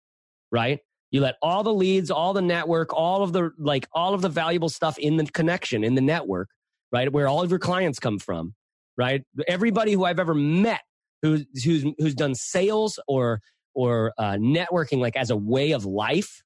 [0.51, 0.79] right?
[1.11, 4.29] You let all the leads all the network all of the like all of the
[4.29, 6.49] valuable stuff in the connection in the network
[6.91, 8.55] right where all of your clients come from
[8.97, 9.23] right?
[9.49, 10.81] Everybody who I've ever met
[11.23, 13.41] who's who's who's done sales or
[13.75, 16.43] or uh, networking like as a way of life,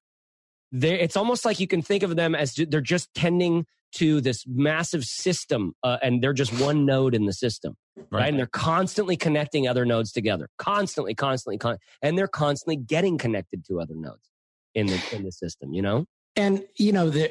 [0.71, 5.03] it's almost like you can think of them as they're just tending to this massive
[5.03, 8.05] system uh, and they're just one node in the system right.
[8.11, 8.29] right.
[8.29, 13.65] and they're constantly connecting other nodes together constantly constantly con- and they're constantly getting connected
[13.65, 14.29] to other nodes
[14.75, 17.29] in the in the system you know and you know there,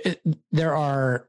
[0.51, 1.29] there are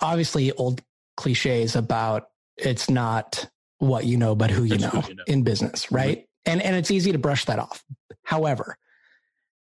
[0.00, 0.80] obviously old
[1.16, 3.48] cliches about it's not
[3.78, 6.18] what you know but who you, know, who you know, in business right?
[6.18, 6.52] Mm-hmm.
[6.52, 7.84] and and it's easy to brush that off.
[8.22, 8.78] However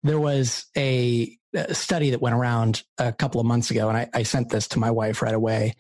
[0.04, 4.08] there was a, a, study that went around a couple of months ago and I,
[4.14, 5.76] I sent this to my wife right away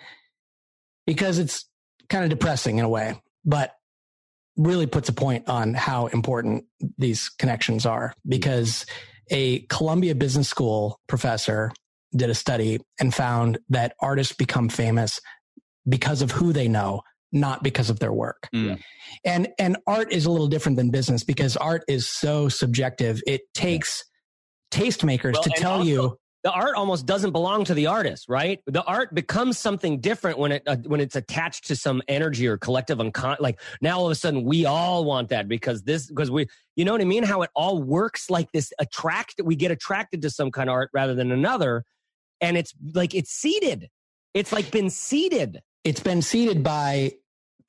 [1.05, 1.65] because it's
[2.09, 3.75] kind of depressing in a way but
[4.57, 6.65] really puts a point on how important
[6.97, 8.85] these connections are because
[9.29, 11.71] a Columbia Business School professor
[12.15, 15.19] did a study and found that artists become famous
[15.87, 18.47] because of who they know not because of their work.
[18.55, 18.79] Mm.
[19.25, 23.21] And and art is a little different than business because art is so subjective.
[23.27, 24.05] It takes
[24.71, 28.61] tastemakers well, to tell also, you the art almost doesn't belong to the artist, right?
[28.67, 32.57] The art becomes something different when it uh, when it's attached to some energy or
[32.57, 33.37] collective uncon.
[33.39, 36.85] Like now, all of a sudden, we all want that because this because we, you
[36.85, 37.23] know what I mean?
[37.23, 40.89] How it all works like this attract we get attracted to some kind of art
[40.93, 41.83] rather than another
[42.41, 43.89] and it's like it's seeded.
[44.33, 45.61] It's like been seeded.
[45.85, 47.13] It's been seeded by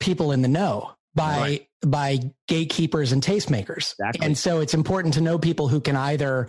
[0.01, 1.69] people in the know, by right.
[1.87, 3.93] by gatekeepers and tastemakers.
[3.93, 4.27] Exactly.
[4.27, 6.49] And so it's important to know people who can either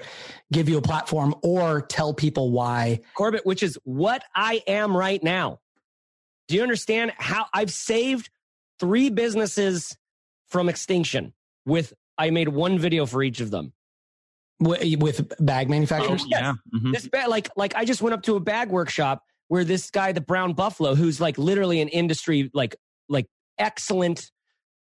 [0.51, 3.01] give you a platform or tell people why.
[3.15, 5.59] Corbett, which is what I am right now.
[6.47, 8.29] Do you understand how I've saved
[8.79, 9.95] three businesses
[10.49, 11.33] from extinction
[11.65, 13.73] with I made one video for each of them
[14.59, 16.23] with bag manufacturers.
[16.23, 16.41] Oh, yes.
[16.41, 16.53] Yeah.
[16.75, 16.91] Mm-hmm.
[16.91, 20.11] This bag, like, like I just went up to a bag workshop where this guy,
[20.11, 22.75] the Brown Buffalo, who's like literally an industry, like,
[23.09, 23.27] like
[23.57, 24.31] excellent.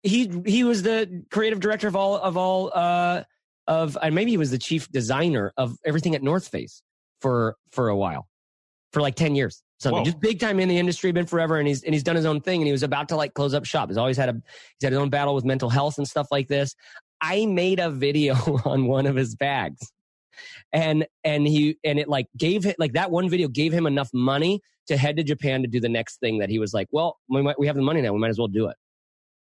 [0.04, 3.24] He he was the creative director of all of all uh
[3.68, 6.84] of and maybe he was the chief designer of everything at North Face
[7.22, 8.28] for for a while,
[8.94, 9.64] for like ten years.
[9.80, 12.26] Something just big time in the industry, been forever, and he's and he's done his
[12.26, 13.90] own thing, and he was about to like close up shop.
[13.90, 16.48] He's always had a he's had his own battle with mental health and stuff like
[16.48, 16.76] this.
[17.20, 18.36] I made a video
[18.66, 19.92] on one of his bags.
[20.74, 24.10] And and he and it like gave him like that one video gave him enough
[24.14, 27.18] money to head to Japan to do the next thing that he was like, well,
[27.30, 28.76] we might, we have the money now, we might as well do it.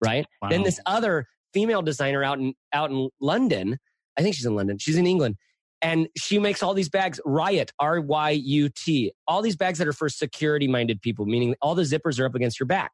[0.03, 0.25] Right?
[0.41, 0.49] Wow.
[0.49, 3.77] Then this other female designer out in out in London,
[4.17, 5.35] I think she's in London, she's in England,
[5.81, 9.87] and she makes all these bags riot R Y U T, all these bags that
[9.87, 12.91] are for security minded people, meaning all the zippers are up against your back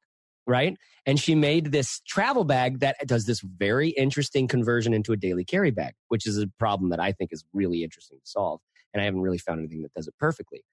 [0.47, 0.77] right?
[1.05, 5.43] And she made this travel bag that does this very interesting conversion into a daily
[5.43, 8.59] carry bag, which is a problem that I think is really interesting to solve.
[8.93, 10.63] And I haven't really found anything that does it perfectly.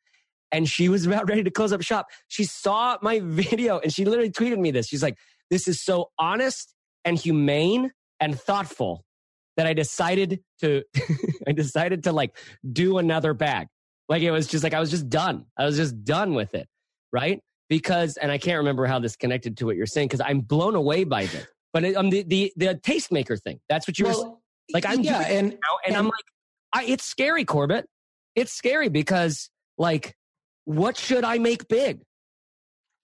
[0.51, 2.07] And she was about ready to close up shop.
[2.29, 4.89] She saw my video and she literally tweeted me this.
[4.89, 5.18] She's like,
[5.51, 9.05] this is so honest and humane and thoughtful
[9.57, 10.83] that I decided to,
[11.47, 12.37] I decided to like
[12.70, 13.68] do another bag.
[14.09, 15.47] Like it was just like, I was just done.
[15.59, 16.68] I was just done with it.
[17.12, 17.43] Right
[17.73, 20.75] because, and I can't remember how this connected to what you're saying because I'm blown
[20.75, 21.47] away by this.
[21.73, 24.37] But it, um, the, the, the tastemaker thing, that's what you well, were
[24.75, 24.85] like.
[24.85, 26.25] I'm yeah, and, and, and I'm like,
[26.75, 27.87] I, it's scary, Corbett.
[28.37, 29.49] It's scary because
[29.79, 30.14] like,
[30.66, 32.03] what should I make big?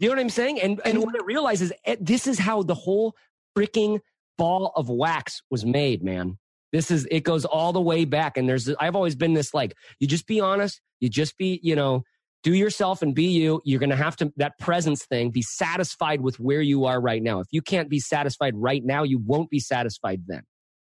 [0.00, 0.60] You know what I'm saying?
[0.60, 3.16] And and what I realize is eh, this is how the whole
[3.56, 4.00] freaking
[4.36, 6.36] ball of wax was made, man.
[6.72, 8.36] This is it goes all the way back.
[8.36, 11.74] And there's I've always been this like, you just be honest, you just be, you
[11.74, 12.04] know,
[12.42, 13.60] do yourself and be you.
[13.64, 17.22] You're going to have to, that presence thing, be satisfied with where you are right
[17.22, 17.40] now.
[17.40, 20.42] If you can't be satisfied right now, you won't be satisfied then,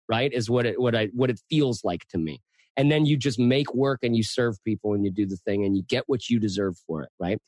[0.08, 0.32] right?
[0.32, 2.40] Is what it, what I, what it feels like to me.
[2.76, 5.64] And then you just make work and you serve people and you do the thing
[5.64, 7.38] and you get what you deserve for it, right?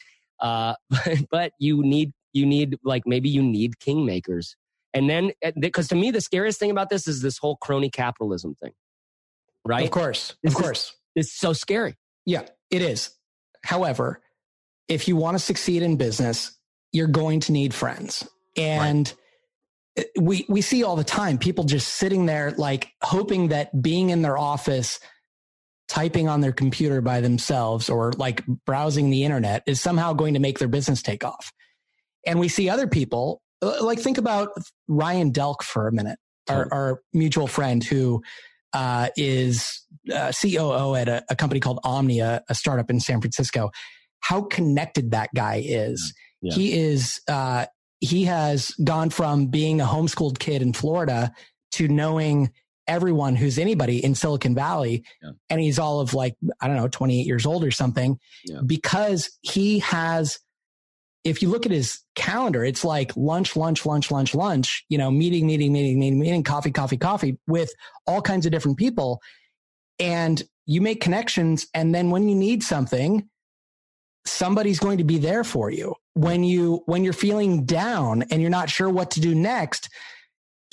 [0.40, 4.56] Uh, but, but you need, you need, like, maybe you need kingmakers.
[4.94, 8.56] And then, because to me, the scariest thing about this is this whole crony capitalism
[8.62, 8.72] thing,
[9.64, 9.84] right?
[9.84, 10.36] Of course.
[10.42, 10.84] This of course.
[10.84, 11.96] Is, it's so scary.
[12.26, 13.10] Yeah, it is.
[13.64, 14.20] However,
[14.88, 16.58] if you want to succeed in business,
[16.92, 18.28] you're going to need friends.
[18.56, 19.12] And
[19.96, 20.06] right.
[20.20, 24.22] we we see all the time people just sitting there like hoping that being in
[24.22, 25.00] their office
[25.88, 30.40] typing on their computer by themselves or like browsing the internet is somehow going to
[30.40, 31.52] make their business take off.
[32.26, 34.50] And we see other people uh, like think about
[34.88, 38.22] Ryan Delk for a minute, our, our mutual friend who
[38.72, 43.70] uh, is uh, COO at a, a, company called Omnia, a startup in San Francisco.
[44.20, 46.14] How connected that guy is.
[46.40, 46.54] Yeah.
[46.54, 47.66] He is, uh,
[48.00, 51.32] he has gone from being a homeschooled kid in Florida
[51.72, 52.50] to knowing
[52.86, 55.04] everyone who's anybody in Silicon Valley.
[55.22, 55.30] Yeah.
[55.50, 58.60] And he's all of like, I don't know, 28 years old or something yeah.
[58.64, 60.38] because he has
[61.24, 65.10] if you look at his calendar, it's like lunch, lunch, lunch, lunch, lunch, you know,
[65.10, 67.72] meeting, meeting, meeting, meeting, meeting, coffee, coffee, coffee with
[68.06, 69.20] all kinds of different people.
[69.98, 71.66] And you make connections.
[71.74, 73.28] And then when you need something,
[74.24, 78.50] somebody's going to be there for you when you when you're feeling down and you're
[78.50, 79.88] not sure what to do next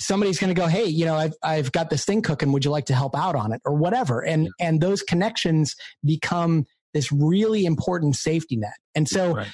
[0.00, 2.70] somebody's going to go hey you know I've, I've got this thing cooking would you
[2.70, 4.68] like to help out on it or whatever and yeah.
[4.68, 5.74] and those connections
[6.04, 9.48] become this really important safety net and so right.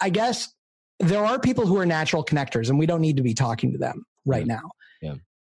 [0.00, 0.52] I guess
[1.00, 3.78] there are people who are natural connectors and we don't need to be talking to
[3.78, 4.54] them right yeah.
[4.54, 4.70] now
[5.02, 5.14] yeah.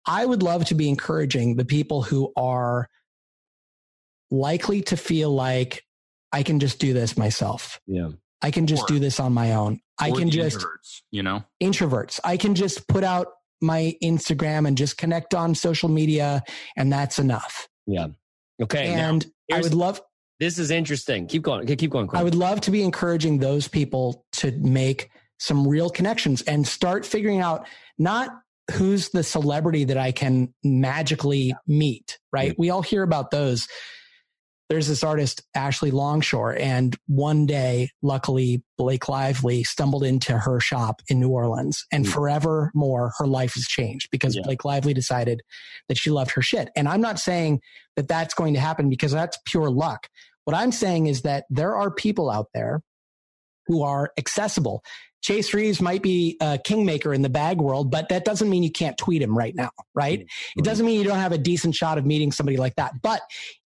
[0.06, 2.88] i would love to be encouraging the people who are
[4.30, 5.82] likely to feel like
[6.32, 7.80] I can just do this myself.
[7.86, 8.10] Yeah.
[8.42, 9.80] I can just or, do this on my own.
[9.98, 10.64] I can just
[11.10, 12.20] you know, introverts.
[12.22, 13.28] I can just put out
[13.62, 16.42] my Instagram and just connect on social media
[16.76, 17.68] and that's enough.
[17.86, 18.08] Yeah.
[18.62, 18.88] Okay.
[18.88, 20.02] And I would love
[20.38, 21.26] This is interesting.
[21.26, 21.66] Keep going.
[21.66, 22.08] Keep going.
[22.12, 27.06] I would love to be encouraging those people to make some real connections and start
[27.06, 27.66] figuring out
[27.98, 28.30] not
[28.72, 32.54] who's the celebrity that I can magically meet, right?
[32.58, 33.68] We all hear about those
[34.68, 41.02] there's this artist, Ashley Longshore, and one day, luckily, Blake Lively stumbled into her shop
[41.08, 42.08] in New Orleans, and mm.
[42.08, 44.42] forevermore, her life has changed because yeah.
[44.44, 45.42] Blake Lively decided
[45.88, 46.70] that she loved her shit.
[46.74, 47.60] And I'm not saying
[47.94, 50.08] that that's going to happen because that's pure luck.
[50.44, 52.82] What I'm saying is that there are people out there
[53.66, 54.82] who are accessible.
[55.22, 58.70] Chase Reeves might be a kingmaker in the bag world, but that doesn't mean you
[58.70, 60.20] can't tweet him right now, right?
[60.20, 60.60] Mm-hmm.
[60.60, 62.92] It doesn't mean you don't have a decent shot of meeting somebody like that.
[63.02, 63.22] But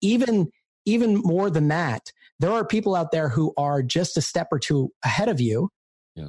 [0.00, 0.50] even
[0.90, 4.58] even more than that, there are people out there who are just a step or
[4.58, 5.68] two ahead of you
[6.14, 6.28] yeah.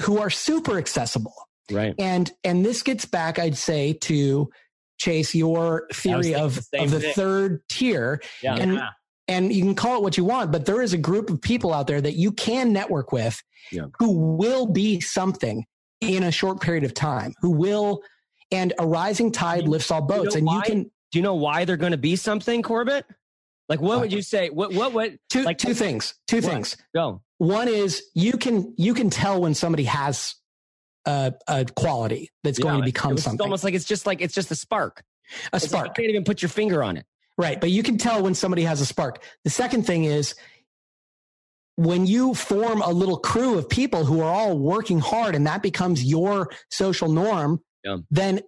[0.00, 1.34] who are super accessible.
[1.70, 1.94] Right.
[1.98, 4.50] And and this gets back, I'd say, to
[4.98, 7.14] Chase, your theory of, the of the thing.
[7.14, 8.22] third tier.
[8.42, 8.54] Yeah.
[8.54, 8.88] And yeah.
[9.28, 11.74] and you can call it what you want, but there is a group of people
[11.74, 13.86] out there that you can network with yeah.
[13.98, 15.64] who will be something
[16.00, 18.00] in a short period of time, who will
[18.50, 20.34] and a rising tide lifts all boats.
[20.34, 20.54] You know and why?
[20.56, 23.04] you can do you know why they're going to be something, Corbett?
[23.68, 24.48] Like, what would you say?
[24.48, 25.12] What, what, what?
[25.28, 26.14] Two, like, two things.
[26.26, 26.44] Two what?
[26.44, 26.76] things.
[26.94, 27.22] Go.
[27.38, 30.36] One is you can, you can tell when somebody has
[31.04, 33.34] a, a quality that's yeah, going to become something.
[33.34, 35.02] It's almost like it's just like, it's just a spark.
[35.52, 35.88] A it's spark.
[35.88, 37.06] Like you can't even put your finger on it.
[37.36, 37.60] Right.
[37.60, 39.22] But you can tell when somebody has a spark.
[39.44, 40.34] The second thing is
[41.74, 45.62] when you form a little crew of people who are all working hard and that
[45.62, 47.98] becomes your social norm, yeah.
[48.10, 48.40] then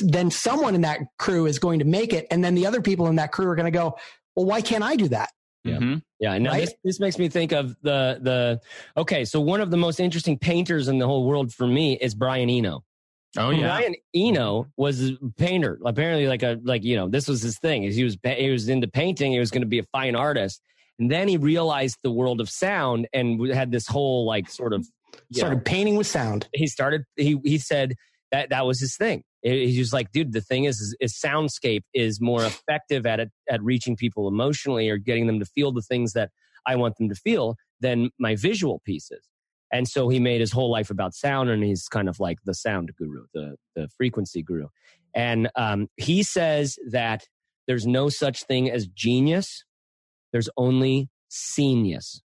[0.00, 3.08] then someone in that crew is going to make it and then the other people
[3.08, 3.94] in that crew are going to go
[4.36, 5.30] well, why can't I do that?
[5.64, 5.78] Yeah.
[5.78, 5.94] Mm-hmm.
[6.20, 6.38] Yeah.
[6.38, 6.60] Now right?
[6.60, 8.60] this, this makes me think of the, the,
[8.96, 9.24] okay.
[9.24, 12.48] So one of the most interesting painters in the whole world for me is Brian
[12.48, 12.84] Eno.
[13.36, 13.66] Oh yeah.
[13.66, 15.78] Brian Eno was a painter.
[15.84, 17.82] Apparently like a, like, you know, this was his thing.
[17.90, 19.32] He was, he was into painting.
[19.32, 20.62] He was going to be a fine artist.
[20.98, 24.86] And then he realized the world of sound and had this whole like sort of
[25.32, 26.48] started know, painting with sound.
[26.54, 27.94] He started, he, he said
[28.30, 31.84] that that was his thing he's just like, dude, the thing is, is, is soundscape
[31.94, 35.82] is more effective at it, at reaching people emotionally or getting them to feel the
[35.82, 36.30] things that
[36.66, 39.28] I want them to feel than my visual pieces.
[39.72, 42.54] And so he made his whole life about sound, and he's kind of like the
[42.54, 44.68] sound guru, the the frequency guru.
[45.14, 47.24] And um, he says that
[47.66, 49.64] there's no such thing as genius.
[50.32, 52.22] There's only scenius.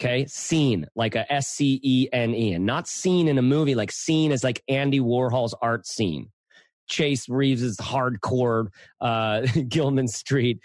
[0.00, 0.26] Okay.
[0.26, 3.90] Scene, like a S C E N E, and not seen in a movie, like
[3.90, 6.30] scene is like Andy Warhol's art scene.
[6.86, 8.68] Chase Reeves's hardcore
[9.00, 10.60] uh, Gilman Street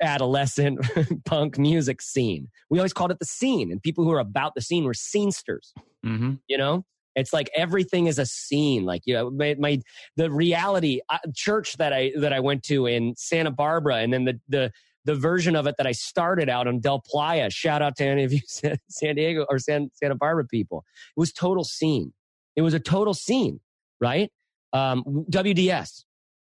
[0.00, 0.80] adolescent
[1.24, 2.48] punk music scene.
[2.70, 5.72] We always called it the scene, and people who are about the scene were scenesters.
[6.04, 6.34] Mm-hmm.
[6.48, 8.84] You know, it's like everything is a scene.
[8.84, 9.80] Like you know, my, my
[10.16, 14.24] the reality uh, church that I that I went to in Santa Barbara, and then
[14.24, 14.72] the the
[15.06, 17.48] the version of it that I started out on Del Playa.
[17.48, 18.40] Shout out to any of you
[18.88, 20.84] San Diego or San, Santa Barbara people.
[21.16, 22.12] It was total scene.
[22.56, 23.60] It was a total scene,
[24.00, 24.30] right?
[24.76, 26.04] Um, WDS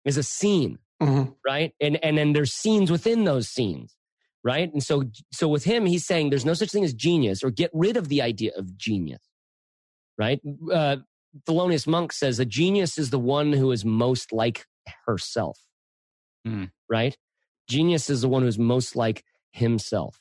[0.04, 1.30] is a scene, mm-hmm.
[1.46, 1.72] right?
[1.80, 3.96] And and then there's scenes within those scenes,
[4.42, 4.72] right?
[4.72, 7.70] And so so with him, he's saying there's no such thing as genius, or get
[7.72, 9.22] rid of the idea of genius,
[10.18, 10.40] right?
[10.72, 10.96] Uh,
[11.46, 14.66] Thelonious Monk says a genius is the one who is most like
[15.06, 15.58] herself,
[16.46, 16.70] mm.
[16.88, 17.16] right?
[17.68, 20.20] Genius is the one who's most like himself.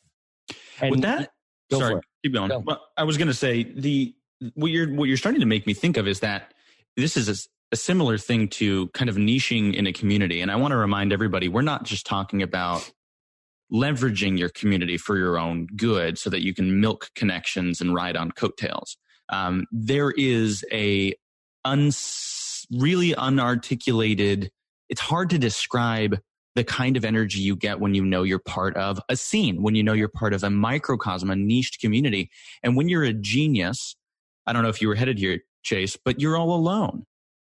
[0.82, 1.32] And with that,
[1.72, 2.50] sorry, keep going.
[2.50, 2.60] Go.
[2.60, 4.14] Well, I was going to say the
[4.56, 6.54] what you're what you're starting to make me think of is that
[6.98, 10.42] this is a, similar thing to kind of niching in a community.
[10.42, 12.90] And I want to remind everybody we're not just talking about
[13.72, 18.16] leveraging your community for your own good so that you can milk connections and ride
[18.16, 18.98] on coattails.
[19.30, 21.14] Um, there is a
[22.72, 24.50] really unarticulated,
[24.90, 26.20] it's hard to describe
[26.56, 29.76] the kind of energy you get when you know you're part of a scene, when
[29.76, 32.30] you know you're part of a microcosm, a niched community.
[32.64, 33.96] And when you're a genius,
[34.48, 37.06] I don't know if you were headed here, Chase, but you're all alone.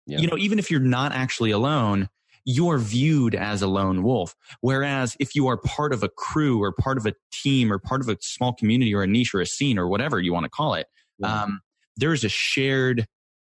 [0.07, 0.19] Yeah.
[0.19, 2.09] You know, even if you're not actually alone,
[2.45, 4.35] you're viewed as a lone wolf.
[4.61, 8.01] Whereas if you are part of a crew or part of a team or part
[8.03, 10.51] of a small community or a niche or a scene or whatever you want to
[10.51, 10.87] call it,
[11.23, 11.61] um,
[11.97, 13.07] there's a shared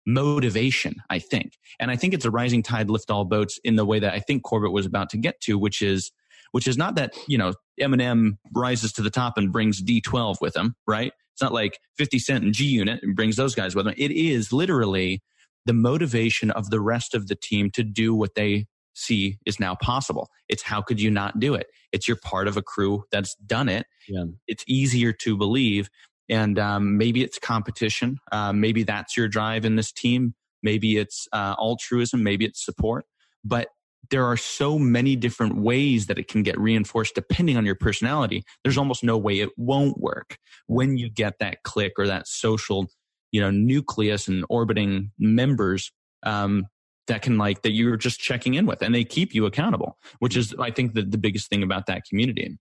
[0.06, 1.54] motivation, I think.
[1.80, 4.20] And I think it's a rising tide lift all boats in the way that I
[4.20, 6.12] think Corbett was about to get to, which is,
[6.52, 10.54] which is not that, you know, Eminem rises to the top and brings D12 with
[10.56, 11.12] him, right?
[11.32, 13.94] It's not like 50 Cent and G Unit and brings those guys with him.
[13.96, 15.22] It is literally
[15.66, 19.74] the motivation of the rest of the team to do what they see is now
[19.74, 20.30] possible.
[20.48, 21.66] It's how could you not do it?
[21.92, 23.86] It's you're part of a crew that's done it.
[24.08, 24.24] Yeah.
[24.46, 25.90] It's easier to believe.
[26.28, 28.18] And um, maybe it's competition.
[28.32, 30.34] Uh, maybe that's your drive in this team.
[30.62, 32.22] Maybe it's uh, altruism.
[32.22, 33.04] Maybe it's support.
[33.44, 33.68] But
[34.10, 38.44] there are so many different ways that it can get reinforced depending on your personality.
[38.62, 42.88] There's almost no way it won't work when you get that click or that social,
[43.32, 46.66] you know, nucleus and orbiting members um,
[47.06, 50.36] that can like that you're just checking in with, and they keep you accountable, which
[50.36, 52.58] is I think the the biggest thing about that community.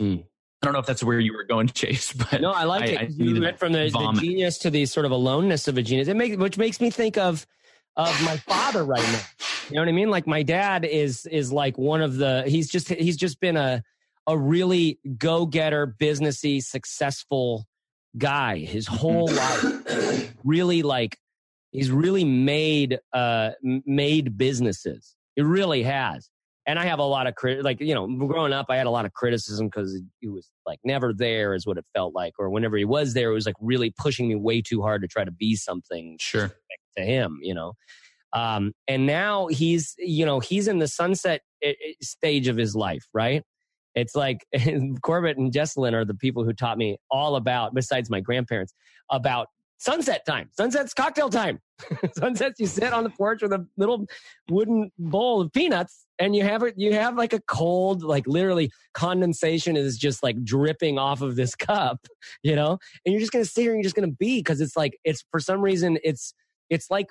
[0.00, 0.24] Mm.
[0.62, 2.86] I don't know if that's where you were going, Chase, but no, I like I,
[2.86, 3.00] it.
[3.00, 6.08] I you went from the, the, genius to the sort of aloneness of a genius.
[6.08, 7.46] It makes which makes me think of
[7.96, 9.20] of my father right now.
[9.68, 10.10] You know what I mean?
[10.10, 13.82] Like my dad is is like one of the he's just he's just been a
[14.26, 17.66] a really go getter, businessy, successful
[18.16, 20.34] guy his whole life.
[20.44, 21.16] Really like
[21.72, 25.14] he's really made uh made businesses.
[25.36, 26.30] It really has.
[26.66, 28.90] And I have a lot of crit like you know growing up I had a
[28.90, 32.48] lot of criticism because he was like never there is what it felt like or
[32.50, 35.24] whenever he was there it was like really pushing me way too hard to try
[35.24, 36.52] to be something sure
[36.96, 37.74] to him you know
[38.34, 42.74] um, and now he's, you know, he's in the sunset eh, eh, stage of his
[42.74, 43.44] life, right?
[43.94, 44.46] It's like
[45.02, 48.74] Corbett and Jesselyn are the people who taught me all about, besides my grandparents,
[49.10, 50.48] about sunset time.
[50.56, 51.60] Sunset's cocktail time.
[52.14, 54.06] Sunsets, you sit on the porch with a little
[54.48, 58.70] wooden bowl of peanuts and you have it, you have like a cold, like literally
[58.94, 61.98] condensation is just like dripping off of this cup,
[62.42, 64.38] you know, and you're just going to sit here and you're just going to be
[64.38, 66.34] because it's like, it's for some reason, it's,
[66.70, 67.08] it's like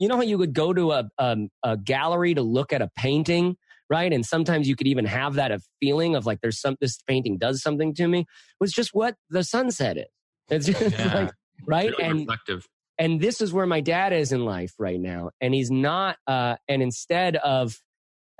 [0.00, 2.90] you know how you would go to a, um, a gallery to look at a
[2.96, 3.56] painting
[3.90, 4.12] right?
[4.12, 7.38] And sometimes you could even have that a feeling of like there's some this painting
[7.38, 8.26] does something to me
[8.60, 10.06] was just what the sunset is
[10.50, 11.14] it's just yeah.
[11.14, 11.32] like
[11.66, 11.90] right?
[11.98, 12.66] Really and reflective.
[12.98, 16.56] and this is where my dad is in life right now and he's not uh
[16.68, 17.76] and instead of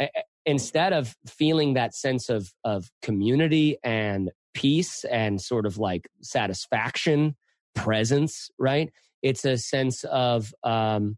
[0.00, 0.06] uh,
[0.46, 7.36] instead of feeling that sense of of community and peace and sort of like satisfaction
[7.74, 8.90] presence right?
[9.22, 11.16] It's a sense of um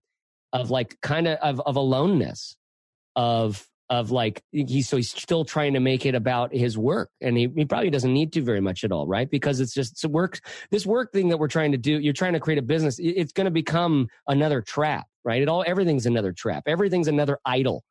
[0.53, 2.57] of like kind of of, of aloneness
[3.14, 7.36] of of like he's so he's still trying to make it about his work and
[7.36, 9.28] he, he probably doesn't need to very much at all right?
[9.28, 12.32] Because it's just it's work this work thing that we're trying to do you're trying
[12.32, 15.43] to create a business it's going to become another trap right?
[15.43, 16.62] It all everything's another trap.
[16.66, 17.84] Everything's another idol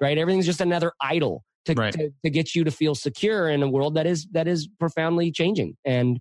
[0.00, 0.18] right?
[0.18, 1.92] Everything's just another idol to, right.
[1.94, 5.30] to, to get you to feel secure in a world that is that is profoundly
[5.30, 6.18] changing and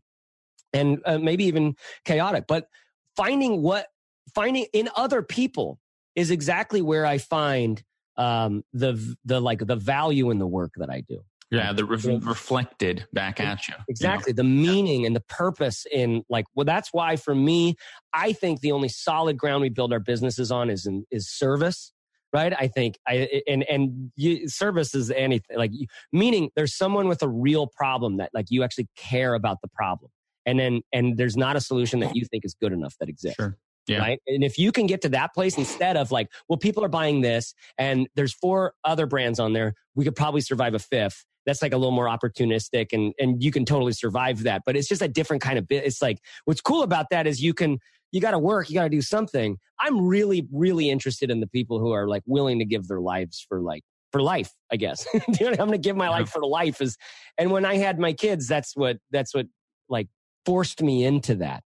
[0.71, 1.73] and uh, maybe even
[2.05, 2.45] chaotic.
[2.47, 2.67] But
[3.15, 3.87] finding what
[4.35, 5.79] finding in other people
[6.15, 7.81] is exactly where I find
[8.17, 11.21] um, the the like the value in the work that I do.
[11.49, 13.73] Yeah, the re- reflected back at you.
[13.89, 14.31] Exactly.
[14.31, 14.37] You know?
[14.37, 17.75] The meaning and the purpose in like well that's why for me
[18.13, 21.91] I think the only solid ground we build our businesses on is in, is service,
[22.31, 22.53] right?
[22.57, 25.71] I think I and and you, service is anything like
[26.13, 30.09] meaning there's someone with a real problem that like you actually care about the problem
[30.45, 33.35] and then and there's not a solution that you think is good enough that exists.
[33.35, 33.57] Sure.
[33.87, 33.99] Yeah.
[33.99, 34.19] Right.
[34.27, 37.21] And if you can get to that place instead of like, well, people are buying
[37.21, 41.25] this and there's four other brands on there, we could probably survive a fifth.
[41.45, 44.61] That's like a little more opportunistic and, and you can totally survive that.
[44.65, 45.83] But it's just a different kind of bit.
[45.83, 47.79] It's like, what's cool about that is you can,
[48.11, 49.57] you got to work, you got to do something.
[49.79, 53.43] I'm really, really interested in the people who are like willing to give their lives
[53.47, 55.07] for like, for life, I guess.
[55.27, 56.97] I'm going to give my life for life is,
[57.37, 59.47] and when I had my kids, that's what, that's what
[59.89, 60.07] like
[60.45, 61.63] forced me into that.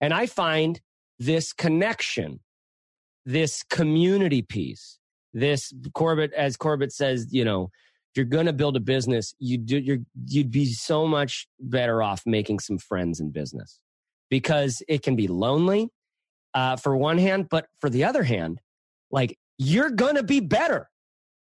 [0.00, 0.80] And I find
[1.18, 2.40] this connection,
[3.24, 4.98] this community piece,
[5.32, 7.70] this Corbett, as Corbett says, you know,
[8.14, 12.02] if you're going to build a business, you do, you're, you'd be so much better
[12.02, 13.80] off making some friends in business
[14.30, 15.88] because it can be lonely
[16.54, 18.60] uh, for one hand, but for the other hand,
[19.10, 20.88] like you're going to be better.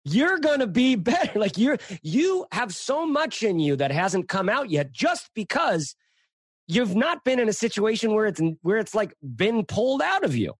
[0.04, 1.38] You're going to be better.
[1.38, 5.94] Like you're, you have so much in you that hasn't come out yet just because
[6.66, 10.36] you've not been in a situation where it's where it's like been pulled out of
[10.36, 10.54] you.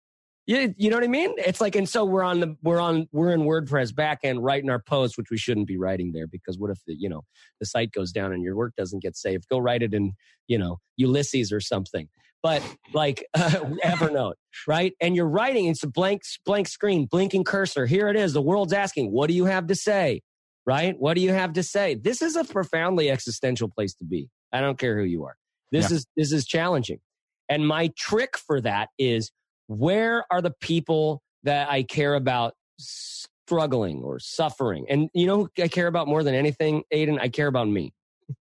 [0.47, 1.35] You, you know what I mean?
[1.39, 4.81] It's like, and so we're on the we're on we're in WordPress backend writing our
[4.81, 7.23] posts, which we shouldn't be writing there because what if the you know
[7.59, 9.47] the site goes down and your work doesn't get saved?
[9.51, 10.13] Go write it in
[10.47, 12.09] you know Ulysses or something.
[12.43, 12.63] but
[12.95, 13.51] like uh,
[13.85, 14.35] Evernote,
[14.69, 14.93] right?
[15.01, 17.87] And you're writing, it's a blank, blank screen, blinking cursor.
[17.87, 18.33] Here it is.
[18.33, 20.23] The world's asking, what do you have to say?
[20.65, 20.95] Right?
[20.97, 21.97] What do you have to say?
[21.97, 24.29] This is a profoundly existential place to be.
[24.53, 25.37] I don't care who you are.
[25.73, 25.97] This yeah.
[25.97, 27.01] is, this is challenging.
[27.49, 29.31] And my trick for that is
[29.69, 34.87] where are the people that I care about struggling or suffering?
[34.89, 37.21] And you know I care about more than anything, Aiden?
[37.21, 37.93] I care about me.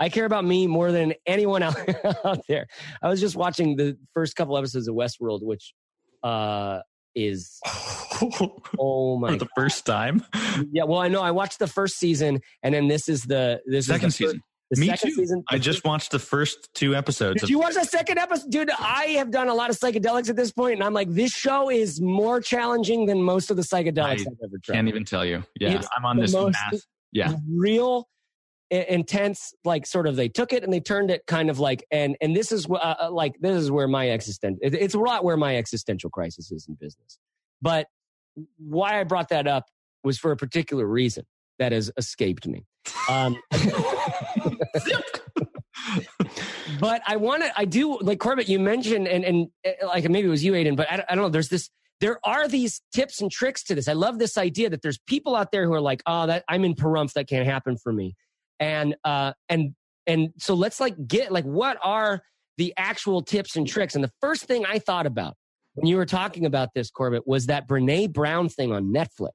[0.00, 1.76] I care about me more than anyone out,
[2.24, 2.66] out there.
[3.02, 5.74] I was just watching the first couple episodes of Westworld, which
[6.22, 6.80] uh,
[7.14, 7.60] is
[8.78, 9.48] oh my for the God.
[9.56, 10.24] first time.
[10.72, 13.86] Yeah, well, I know I watched the first season, and then this is the this
[13.86, 14.38] second is the season.
[14.38, 15.10] First, the Me too.
[15.10, 17.40] Season, I just watched the first two episodes.
[17.40, 18.50] Did of- you watch the second episode?
[18.50, 21.32] Dude, I have done a lot of psychedelics at this point, and I'm like, this
[21.32, 24.74] show is more challenging than most of the psychedelics I have ever tried.
[24.74, 25.44] Can't even tell you.
[25.60, 26.80] Yeah, it's I'm on this math.
[27.12, 28.08] Yeah, real
[28.70, 32.16] intense like sort of they took it and they turned it kind of like and
[32.20, 35.36] and this is uh, uh, like this is where my existential it's a lot where
[35.36, 37.18] my existential crisis is in business
[37.60, 37.86] but
[38.58, 39.66] why i brought that up
[40.02, 41.24] was for a particular reason
[41.58, 42.64] that has escaped me
[43.08, 43.36] um,
[46.80, 50.28] but I want to, I do like Corbett, you mentioned, and, and eh, like maybe
[50.28, 51.28] it was you, Aiden, but I, I don't know.
[51.28, 53.88] There's this, there are these tips and tricks to this.
[53.88, 56.64] I love this idea that there's people out there who are like, oh, that I'm
[56.64, 58.14] in Pahrump, that can't happen for me.
[58.60, 59.74] And, uh, and,
[60.06, 62.22] and so let's like get like, what are
[62.56, 63.94] the actual tips and tricks?
[63.94, 65.34] And the first thing I thought about
[65.74, 69.32] when you were talking about this, Corbett, was that Brene Brown thing on Netflix.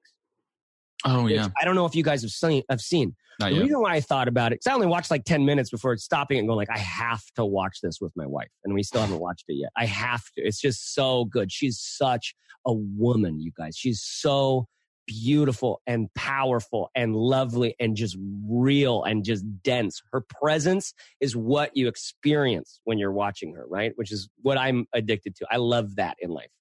[1.05, 1.47] Oh yeah.
[1.59, 2.63] I don't know if you guys have seen.
[2.69, 3.15] Have seen.
[3.39, 3.63] Not the yet.
[3.63, 6.39] reason why I thought about it, because I only watched like ten minutes before stopping
[6.39, 9.19] and going like, I have to watch this with my wife, and we still haven't
[9.19, 9.71] watched it yet.
[9.77, 10.41] I have to.
[10.41, 11.51] It's just so good.
[11.51, 12.35] She's such
[12.65, 13.77] a woman, you guys.
[13.77, 14.67] She's so
[15.07, 18.15] beautiful and powerful and lovely and just
[18.47, 20.03] real and just dense.
[20.11, 23.93] Her presence is what you experience when you're watching her, right?
[23.95, 25.47] Which is what I'm addicted to.
[25.49, 26.51] I love that in life.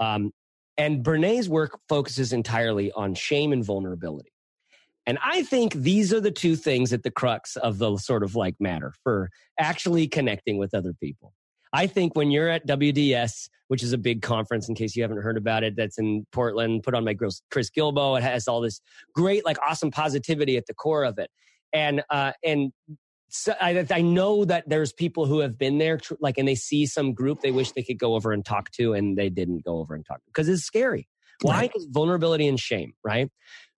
[0.00, 0.32] Um,
[0.76, 4.30] and Brene's work focuses entirely on shame and vulnerability.
[5.06, 8.34] And I think these are the two things at the crux of the sort of
[8.34, 11.34] like matter for actually connecting with other people.
[11.72, 15.22] I think when you're at WDS, which is a big conference, in case you haven't
[15.22, 18.16] heard about it, that's in Portland, put on by Chris Guillebeau.
[18.16, 18.80] It has all this
[19.14, 21.30] great, like, awesome positivity at the core of it.
[21.72, 22.72] And, uh, and
[23.36, 26.86] so I, I, know that there's people who have been there, like, and they see
[26.86, 29.78] some group they wish they could go over and talk to, and they didn't go
[29.78, 31.08] over and talk because it's scary.
[31.42, 31.62] Why?
[31.62, 33.28] Because vulnerability and shame, right?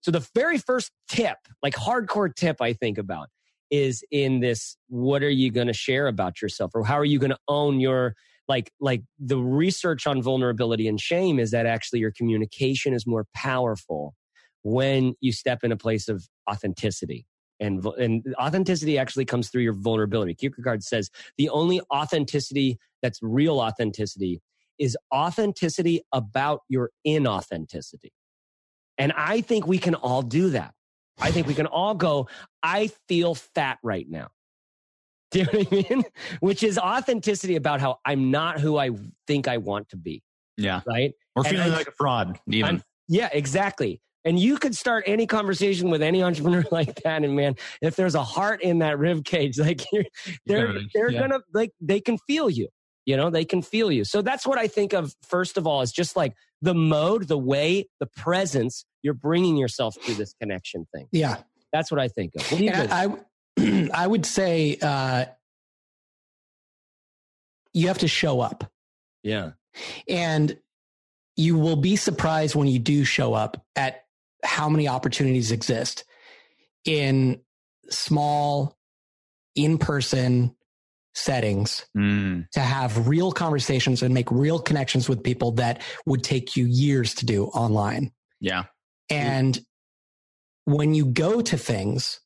[0.01, 3.29] So the very first tip, like hardcore tip, I think about
[3.71, 7.17] is in this: what are you going to share about yourself, or how are you
[7.17, 8.13] going to own your
[8.47, 13.25] like like the research on vulnerability and shame is that actually your communication is more
[13.33, 14.13] powerful
[14.61, 17.25] when you step in a place of authenticity
[17.59, 20.33] and, and authenticity actually comes through your vulnerability.
[20.35, 24.41] Kierkegaard says the only authenticity that's real authenticity
[24.79, 28.11] is authenticity about your inauthenticity.
[28.97, 30.73] And I think we can all do that.
[31.19, 32.27] I think we can all go,
[32.61, 34.29] I feel fat right now.
[35.31, 36.03] Do you know what I mean?
[36.39, 38.91] Which is authenticity about how I'm not who I
[39.25, 40.23] think I want to be.
[40.57, 40.81] Yeah.
[40.87, 41.13] Right.
[41.35, 42.65] Or feeling I, like a fraud, even.
[42.65, 44.01] I'm, yeah, exactly.
[44.27, 47.23] And you could start any conversation with any entrepreneur like that.
[47.23, 49.85] And man, if there's a heart in that rib cage, like
[50.45, 51.19] they're they're yeah.
[51.21, 52.67] gonna like they can feel you.
[53.05, 54.03] You know, they can feel you.
[54.03, 57.37] So that's what I think of first of all is just like the mode, the
[57.37, 61.07] way, the presence you're bringing yourself to this connection thing.
[61.13, 61.37] Yeah,
[61.71, 62.45] that's what I think of.
[62.51, 63.17] I,
[63.57, 65.25] I, I would say uh,
[67.71, 68.69] you have to show up.
[69.23, 69.51] Yeah,
[70.09, 70.57] and
[71.37, 74.03] you will be surprised when you do show up at
[74.43, 76.03] how many opportunities exist
[76.85, 77.41] in
[77.89, 78.77] small,
[79.55, 80.55] in person
[81.17, 82.47] settings mm.
[82.51, 87.15] to have real conversations and make real connections with people that would take you years
[87.15, 88.11] to do online.
[88.39, 88.65] Yeah.
[89.09, 89.59] And
[90.65, 92.19] when you go to things,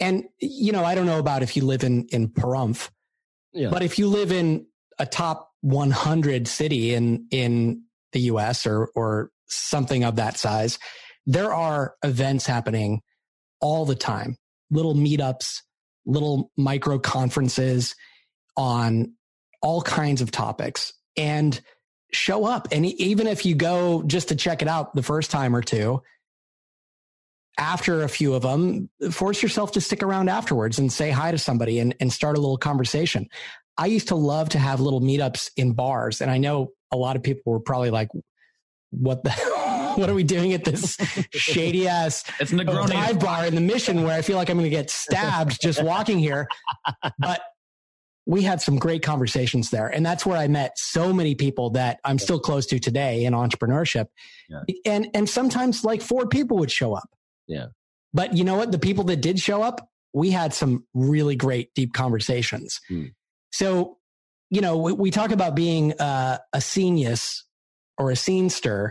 [0.00, 2.88] and you know, I don't know about if you live in in Pahrump,
[3.52, 3.70] yeah.
[3.70, 4.66] but if you live in
[4.98, 7.82] a top 100 city in in
[8.12, 10.78] the US or or something of that size,
[11.26, 13.00] there are events happening
[13.60, 14.36] all the time,
[14.70, 15.60] little meetups,
[16.06, 17.94] little micro conferences
[18.56, 19.14] on
[19.62, 21.60] all kinds of topics and
[22.12, 22.68] show up.
[22.70, 26.02] And even if you go just to check it out the first time or two,
[27.58, 31.38] after a few of them, force yourself to stick around afterwards and say hi to
[31.38, 33.28] somebody and, and start a little conversation.
[33.76, 36.20] I used to love to have little meetups in bars.
[36.20, 38.08] And I know a lot of people were probably like,
[38.90, 39.30] what the
[39.98, 40.96] what are we doing at this
[41.30, 42.88] shady ass it's Negroni.
[42.88, 45.82] dive bar in the mission where I feel like I'm going to get stabbed just
[45.82, 46.48] walking here.
[47.18, 47.42] But
[48.26, 49.88] we had some great conversations there.
[49.88, 53.34] And that's where I met so many people that I'm still close to today in
[53.34, 54.06] entrepreneurship.
[54.48, 54.62] Yeah.
[54.86, 57.08] And and sometimes like four people would show up.
[57.46, 57.66] Yeah.
[58.12, 58.72] But you know what?
[58.72, 62.80] The people that did show up, we had some really great deep conversations.
[62.88, 63.06] Hmm.
[63.52, 63.98] So,
[64.50, 67.44] you know, we, we talk about being uh, a genius
[67.98, 68.90] or a scenester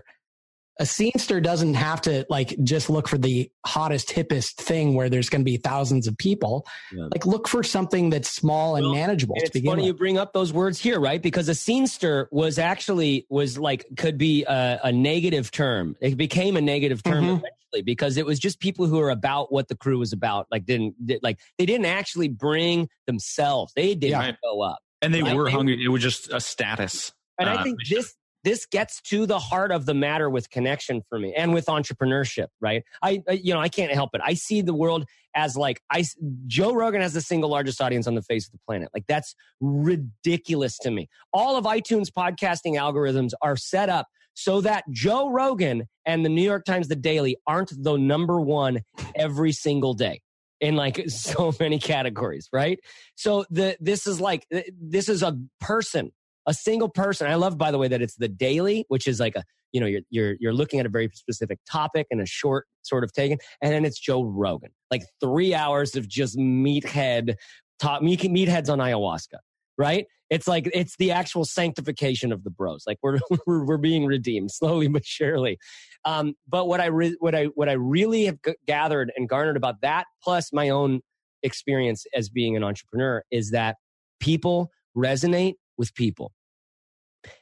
[0.80, 5.30] a scenester doesn't have to like just look for the hottest hippest thing where there's
[5.30, 7.08] going to be thousands of people yeah.
[7.12, 9.86] like look for something that's small and well, manageable and it's funny with.
[9.86, 14.18] you bring up those words here right because a scenester was actually was like could
[14.18, 17.46] be a, a negative term it became a negative term mm-hmm.
[17.46, 20.66] eventually because it was just people who are about what the crew was about like
[20.66, 24.32] didn't did, like they didn't actually bring themselves they didn't yeah.
[24.44, 25.36] go up and they right?
[25.36, 29.26] were hungry it was just a status and uh, I think this this gets to
[29.26, 32.84] the heart of the matter with connection for me and with entrepreneurship, right?
[33.02, 34.22] I, you know, I can't help it.
[34.24, 36.04] I see the world as like I
[36.48, 38.90] Joe Rogan has the single largest audience on the face of the planet.
[38.94, 41.10] Like that's ridiculous to me.
[41.32, 46.44] All of iTunes podcasting algorithms are set up so that Joe Rogan and the New
[46.44, 48.82] York Times the Daily aren't the number 1
[49.16, 50.22] every single day
[50.60, 52.80] in like so many categories, right?
[53.16, 54.46] So the this is like
[54.80, 56.12] this is a person
[56.46, 57.28] a single person.
[57.28, 59.88] I love, by the way, that it's the daily, which is like a, you know,
[59.88, 63.38] you're, you're, you're looking at a very specific topic and a short sort of taken.
[63.62, 67.36] And then it's Joe Rogan, like three hours of just meathead
[67.80, 69.40] talk, meatheads on ayahuasca,
[69.78, 70.06] right?
[70.30, 72.84] It's like, it's the actual sanctification of the bros.
[72.86, 75.58] Like we're, we're, we're being redeemed slowly but surely.
[76.06, 79.58] Um, but what I, re- what I, what I really have g- gathered and garnered
[79.58, 81.02] about that, plus my own
[81.42, 83.78] experience as being an entrepreneur is that
[84.20, 86.32] people resonate with people.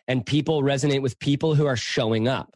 [0.08, 2.56] And people resonate with people who are showing up.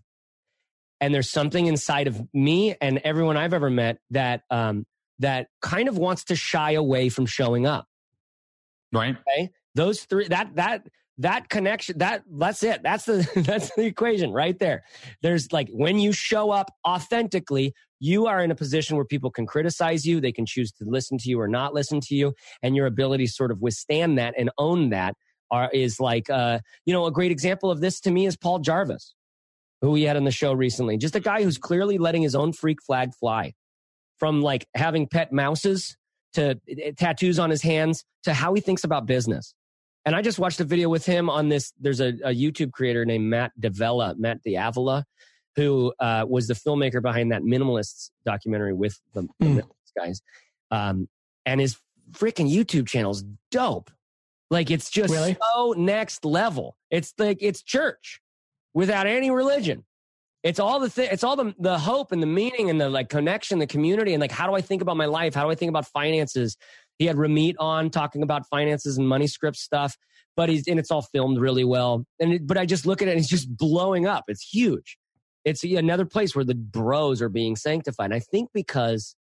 [1.01, 4.85] And there's something inside of me and everyone I've ever met that um,
[5.19, 7.87] that kind of wants to shy away from showing up.
[8.93, 9.15] Right.
[9.27, 9.51] Okay.
[9.73, 14.59] Those three that that that connection that that's it that's the that's the equation right
[14.59, 14.83] there
[15.21, 19.45] there's like when you show up authentically you are in a position where people can
[19.45, 22.75] criticize you they can choose to listen to you or not listen to you and
[22.75, 25.15] your ability to sort of withstand that and own that
[25.55, 28.59] are is like uh, you know a great example of this to me is Paul
[28.59, 29.13] Jarvis,
[29.81, 30.97] who we had on the show recently.
[30.97, 33.53] Just a guy who's clearly letting his own freak flag fly,
[34.19, 35.97] from like having pet mouses
[36.33, 39.53] to uh, tattoos on his hands to how he thinks about business.
[40.05, 41.73] And I just watched a video with him on this.
[41.79, 45.03] There's a, a YouTube creator named Matt D'Avella, Matt D'Avella,
[45.55, 49.61] who uh, was the filmmaker behind that Minimalists documentary with the, the mm.
[49.97, 50.21] guys.
[50.69, 51.07] Um,
[51.45, 51.77] and his
[52.11, 53.89] freaking YouTube channel is dope.
[54.49, 55.37] Like it's just really?
[55.55, 56.77] so next level.
[56.91, 58.21] It's like it's church
[58.73, 59.85] without any religion.
[60.43, 61.09] It's all the thing.
[61.11, 64.21] It's all the the hope and the meaning and the like connection, the community, and
[64.21, 65.33] like how do I think about my life?
[65.33, 66.57] How do I think about finances?
[66.99, 69.97] He had Ramit on talking about finances and money script stuff,
[70.35, 72.05] but he's and it's all filmed really well.
[72.19, 74.25] And it, but I just look at it and it's just blowing up.
[74.27, 74.97] It's huge.
[75.43, 78.13] It's another place where the bros are being sanctified.
[78.13, 79.15] I think because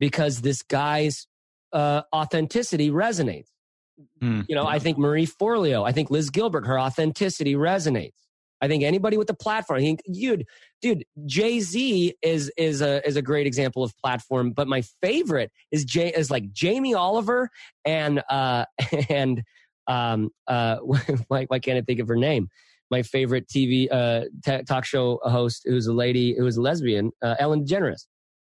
[0.00, 1.26] because this guy's
[1.72, 3.48] uh, authenticity resonates.
[4.22, 4.68] Mm, you know, yeah.
[4.68, 8.12] I think Marie Forleo, I think Liz Gilbert, her authenticity resonates.
[8.60, 10.46] I think anybody with a platform, I think, dude,
[10.80, 14.52] dude, Jay Z is is a is a great example of platform.
[14.52, 17.50] But my favorite is Jay is like Jamie Oliver
[17.84, 18.64] and uh
[19.08, 19.42] and
[19.86, 20.76] um uh
[21.28, 22.48] why why can't I think of her name?
[22.90, 27.10] My favorite TV uh t- talk show host, who's a lady, who is a lesbian,
[27.22, 28.06] uh, Ellen DeGeneres.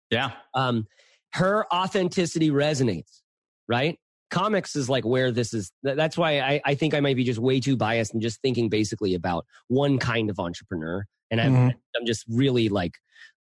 [0.09, 0.31] Yeah.
[0.53, 0.85] Um,
[1.33, 3.21] her authenticity resonates,
[3.67, 3.99] right?
[4.29, 7.39] Comics is like where this is that's why I, I think i might be just
[7.39, 11.77] way too biased and just thinking basically about one kind of entrepreneur and I'm, mm-hmm.
[11.95, 12.93] I'm just really like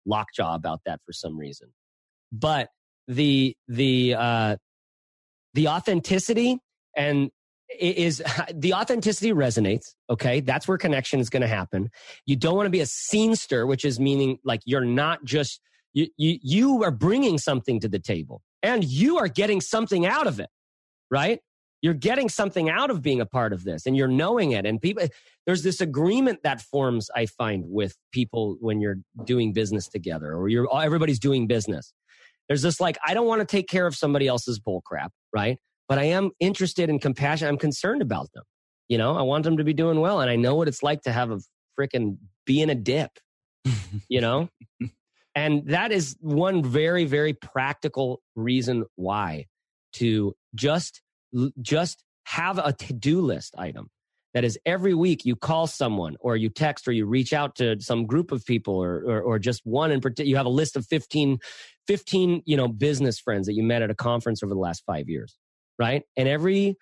[0.07, 1.69] lockjaw about that for some reason.
[2.33, 2.69] But
[3.07, 4.57] the the uh
[5.53, 6.59] the authenticity
[6.97, 7.31] and
[7.79, 8.23] is
[8.55, 10.41] the authenticity resonates okay?
[10.41, 11.91] That's where connection is going to happen.
[12.27, 15.61] You don't want to be a scenester which is meaning like you're not just
[15.93, 20.27] you, you you are bringing something to the table and you are getting something out
[20.27, 20.49] of it
[21.11, 21.41] right?
[21.83, 24.65] You're getting something out of being a part of this and you're knowing it.
[24.65, 25.07] And people,
[25.47, 30.49] there's this agreement that forms, I find, with people when you're doing business together or
[30.49, 31.93] you're, everybody's doing business.
[32.49, 35.59] There's this like, I don't want to take care of somebody else's bull crap, right?
[35.89, 37.49] But I am interested in compassion.
[37.49, 38.45] I'm concerned about them.
[38.89, 40.21] You know, I want them to be doing well.
[40.21, 41.41] And I know what it's like to have a
[41.79, 43.11] freaking be in a dip,
[44.09, 44.49] you know?
[45.35, 49.47] and that is one very, very practical reason why
[49.95, 51.03] to just
[51.61, 53.91] just have a to-do list item
[54.33, 57.79] that is every week you call someone or you text or you reach out to
[57.81, 60.77] some group of people or, or, or just one in particular you have a list
[60.77, 61.39] of 15
[61.87, 65.09] 15 you know business friends that you met at a conference over the last five
[65.09, 65.37] years
[65.79, 66.77] right and every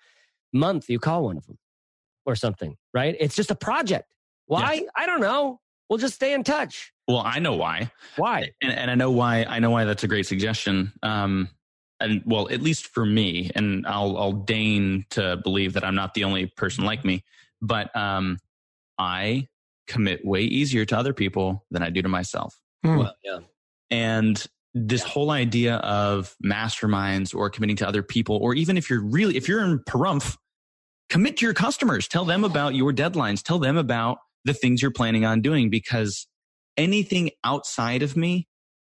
[0.53, 1.57] month you call one of them
[2.25, 3.15] or something, right?
[3.19, 4.05] It's just a project.
[4.45, 4.73] Why?
[4.73, 4.89] Yeah.
[4.95, 5.59] I don't know.
[5.89, 6.91] We'll just stay in touch.
[7.07, 7.91] Well, I know why.
[8.15, 8.51] Why?
[8.61, 9.43] And, and I know why.
[9.43, 10.93] I know why that's a great suggestion.
[11.03, 11.49] Um,
[12.03, 16.13] and well, at least for me, and I'll I'll deign to believe that I'm not
[16.13, 17.23] the only person like me,
[17.61, 18.37] but um,
[18.99, 19.47] I
[19.87, 22.59] commit way easier to other people than I do to myself.
[22.83, 22.97] Hmm.
[22.97, 23.39] Well, yeah.
[23.89, 25.07] And this yeah.
[25.07, 29.47] whole idea of masterminds or committing to other people, or even if you're really if
[29.47, 30.37] you're in Pahrump,
[31.09, 32.07] commit to your customers.
[32.07, 33.41] Tell them about your deadlines.
[33.41, 36.27] Tell them about the things you're planning on doing because
[36.75, 38.47] anything outside of me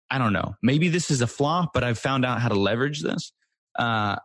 [0.10, 0.56] I don't know.
[0.62, 3.32] Maybe this is a flaw, but I've found out how to leverage this.
[3.78, 4.18] Uh,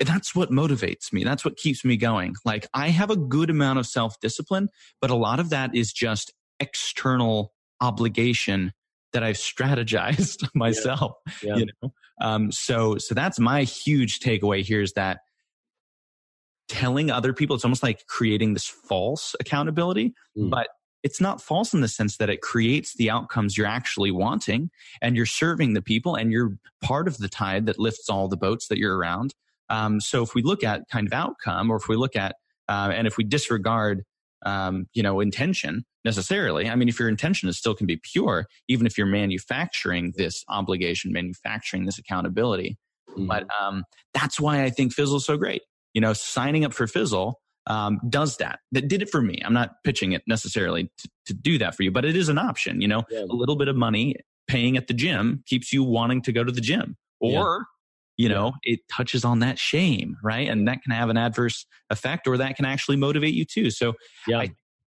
[0.00, 1.24] that's what motivates me.
[1.24, 2.34] That's what keeps me going.
[2.44, 4.68] Like I have a good amount of self discipline,
[5.00, 8.72] but a lot of that is just external obligation
[9.12, 11.12] that I've strategized myself.
[11.42, 11.50] Yeah.
[11.50, 11.56] Yeah.
[11.56, 15.20] You know, um, so so that's my huge takeaway here is that
[16.68, 20.50] telling other people it's almost like creating this false accountability, mm.
[20.50, 20.68] but
[21.02, 24.70] it's not false in the sense that it creates the outcomes you're actually wanting
[25.00, 28.36] and you're serving the people and you're part of the tide that lifts all the
[28.36, 29.34] boats that you're around.
[29.70, 32.36] Um, so if we look at kind of outcome or if we look at,
[32.68, 34.02] uh, and if we disregard,
[34.44, 38.46] um, you know, intention necessarily, I mean, if your intention is still can be pure,
[38.68, 42.76] even if you're manufacturing this obligation, manufacturing this accountability.
[43.10, 43.26] Mm-hmm.
[43.26, 43.84] But um,
[44.14, 45.62] that's why I think Fizzle is so great.
[45.94, 48.58] You know, signing up for Fizzle um, does that.
[48.72, 49.40] That did it for me.
[49.44, 52.38] I'm not pitching it necessarily to, to do that for you, but it is an
[52.38, 52.80] option.
[52.80, 53.20] You know, yeah.
[53.20, 54.16] a little bit of money
[54.48, 57.66] paying at the gym keeps you wanting to go to the gym, or
[58.16, 58.24] yeah.
[58.24, 58.74] you know, yeah.
[58.74, 60.48] it touches on that shame, right?
[60.48, 63.70] And that can have an adverse effect, or that can actually motivate you too.
[63.70, 63.94] So,
[64.26, 64.40] yeah.
[64.40, 64.50] I,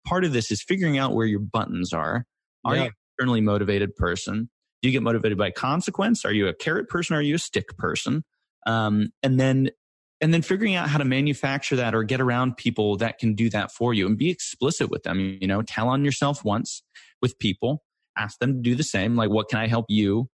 [0.07, 2.27] part of this is figuring out where your buttons are.
[2.64, 4.51] Are you an internally motivated person?
[4.83, 6.25] Do you get motivated by consequence?
[6.25, 7.14] Are you a carrot person?
[7.14, 8.25] Or are you a stick person?
[8.66, 9.70] Um, and then
[10.25, 13.51] and then figuring out how to manufacture that or get around people that can do
[13.51, 16.83] that for you and be explicit with them you know tell on yourself once
[17.20, 17.85] with people
[18.16, 20.27] ask them to do the same like what can i help you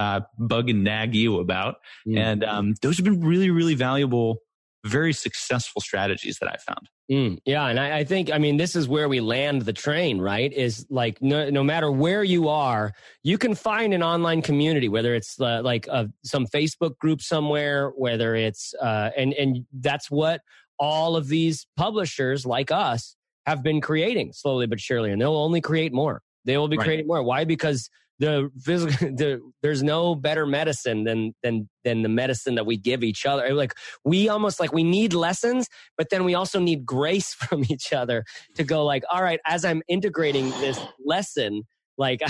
[0.00, 1.76] uh, bug and nag you about
[2.06, 2.18] mm.
[2.18, 4.38] and um, those have been really really valuable
[4.86, 6.88] very successful strategies that I found.
[7.10, 10.18] Mm, yeah, and I, I, think I mean this is where we land the train,
[10.18, 10.52] right?
[10.52, 15.14] Is like no, no matter where you are, you can find an online community, whether
[15.14, 20.40] it's uh, like uh, some Facebook group somewhere, whether it's uh, and and that's what
[20.78, 23.16] all of these publishers like us
[23.46, 26.22] have been creating slowly but surely, and they'll only create more.
[26.44, 26.84] They will be right.
[26.84, 27.22] creating more.
[27.22, 27.44] Why?
[27.44, 27.88] Because
[28.18, 33.04] the physical the, there's no better medicine than than than the medicine that we give
[33.04, 33.54] each other.
[33.54, 37.92] Like we almost like we need lessons but then we also need grace from each
[37.92, 41.62] other to go like all right as i'm integrating this lesson
[41.98, 42.20] like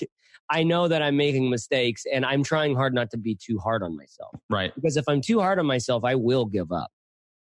[0.50, 3.82] i know that i'm making mistakes and i'm trying hard not to be too hard
[3.82, 4.34] on myself.
[4.50, 4.74] Right.
[4.74, 6.90] Because if i'm too hard on myself i will give up.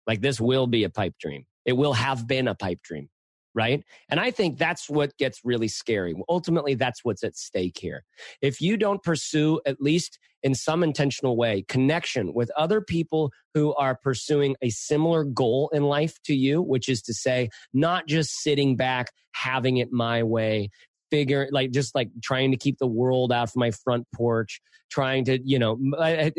[0.07, 1.45] Like this will be a pipe dream.
[1.65, 3.09] It will have been a pipe dream
[3.55, 3.83] right?
[4.09, 6.15] And I think that's what gets really scary.
[6.29, 8.03] Ultimately, that's what's at stake here.
[8.41, 13.73] If you don't pursue, at least in some intentional way, connection with other people who
[13.75, 18.41] are pursuing a similar goal in life to you, which is to say, not just
[18.41, 20.69] sitting back, having it my way,
[21.13, 25.23] figure like just like trying to keep the world out from my front porch trying
[25.23, 25.77] to you know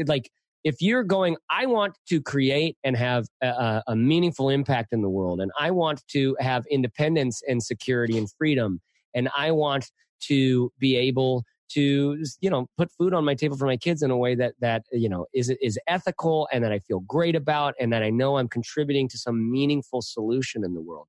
[0.06, 0.28] like
[0.64, 5.10] if you're going, I want to create and have a, a, meaningful impact in the
[5.10, 8.80] world, and I want to have independence and security and freedom,
[9.14, 9.90] and I want
[10.22, 14.10] to be able to you know put food on my table for my kids in
[14.10, 17.74] a way that that you know is is ethical and that I feel great about
[17.78, 21.06] and that I know I'm contributing to some meaningful solution in the world.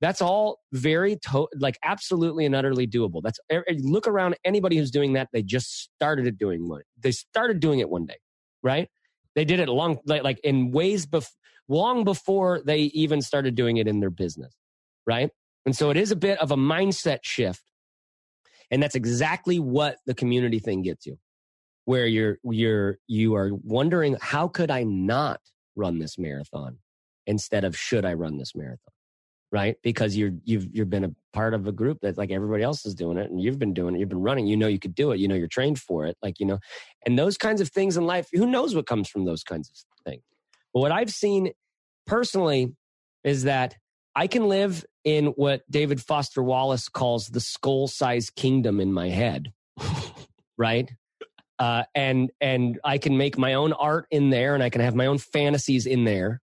[0.00, 3.20] That's all very to- like absolutely and utterly doable.
[3.22, 3.40] That's
[3.80, 5.28] look around anybody who's doing that.
[5.32, 6.82] They just started doing one.
[7.00, 8.16] They started doing it one day
[8.62, 8.88] right?
[9.34, 11.30] They did it long, like, in ways bef-
[11.68, 14.54] long before they even started doing it in their business,
[15.06, 15.30] right?
[15.66, 17.62] And so it is a bit of a mindset shift.
[18.70, 21.18] And that's exactly what the community thing gets you,
[21.84, 25.40] where you're, you're, you are wondering, how could I not
[25.76, 26.78] run this marathon
[27.26, 28.92] instead of should I run this marathon?
[29.50, 29.76] Right?
[29.82, 32.94] Because you're you've you've been a part of a group that like everybody else is
[32.94, 33.98] doing it, and you've been doing it.
[33.98, 34.46] You've been running.
[34.46, 35.20] You know you could do it.
[35.20, 36.16] You know you're trained for it.
[36.22, 36.58] Like you know,
[37.06, 38.28] and those kinds of things in life.
[38.32, 40.22] Who knows what comes from those kinds of things?
[40.72, 41.52] But what I've seen
[42.06, 42.74] personally
[43.24, 43.76] is that
[44.14, 49.08] I can live in what David Foster Wallace calls the skull size kingdom in my
[49.08, 49.52] head,
[50.58, 50.90] right?
[51.58, 54.94] Uh, and and I can make my own art in there, and I can have
[54.94, 56.40] my own fantasies in there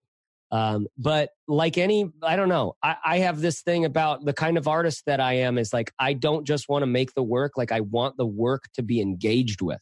[0.56, 2.76] um, but like any, I don't know.
[2.82, 5.92] I, I have this thing about the kind of artist that I am is like,
[6.00, 7.54] I don't just want to make the work.
[7.58, 9.82] Like I want the work to be engaged with.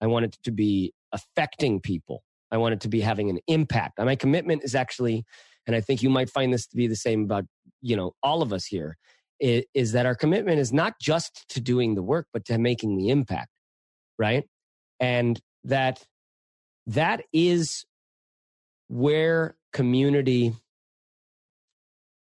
[0.00, 2.22] I want it to be affecting people.
[2.50, 3.98] I want it to be having an impact.
[3.98, 5.24] And my commitment is actually
[5.66, 7.44] and I think you might find this to be the same about,
[7.80, 8.96] you know, all of us here,
[9.40, 12.96] is, is that our commitment is not just to doing the work, but to making
[12.96, 13.48] the impact,
[14.18, 14.44] right?
[15.00, 16.04] And that
[16.86, 17.86] that is
[18.88, 20.54] where community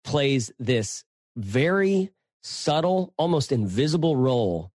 [0.03, 1.05] plays this
[1.37, 2.11] very
[2.43, 4.71] subtle, almost invisible role,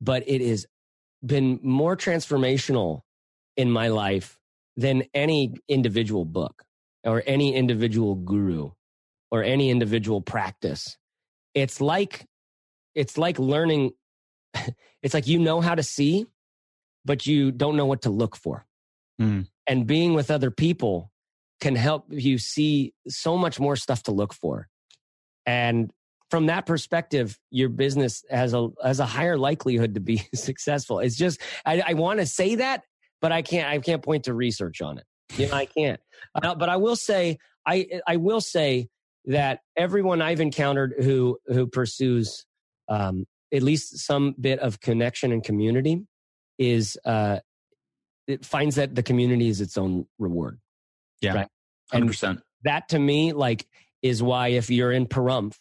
[0.00, 0.66] but it has
[1.24, 3.02] been more transformational
[3.56, 4.38] in my life
[4.76, 6.64] than any individual book
[7.02, 8.70] or any individual guru
[9.30, 10.96] or any individual practice.
[11.54, 12.26] It's like
[12.94, 13.92] it's like learning
[15.02, 16.26] it's like you know how to see
[17.04, 18.66] but you don't know what to look for.
[19.20, 19.46] Mm.
[19.66, 21.12] And being with other people
[21.64, 24.68] can help you see so much more stuff to look for.
[25.46, 25.90] And
[26.30, 30.98] from that perspective, your business has a has a higher likelihood to be successful.
[30.98, 32.82] It's just I, I want to say that,
[33.22, 35.04] but I can't I can't point to research on it.
[35.36, 36.00] You know, I can't.
[36.34, 38.88] Uh, but I will say I I will say
[39.24, 42.44] that everyone I've encountered who who pursues
[42.90, 46.02] um, at least some bit of connection and community
[46.58, 47.38] is uh,
[48.26, 50.58] it finds that the community is its own reward.
[51.22, 51.48] Yeah, right?
[51.90, 52.40] Hundred percent.
[52.64, 53.66] That to me, like,
[54.02, 55.54] is why if you're in Pahrump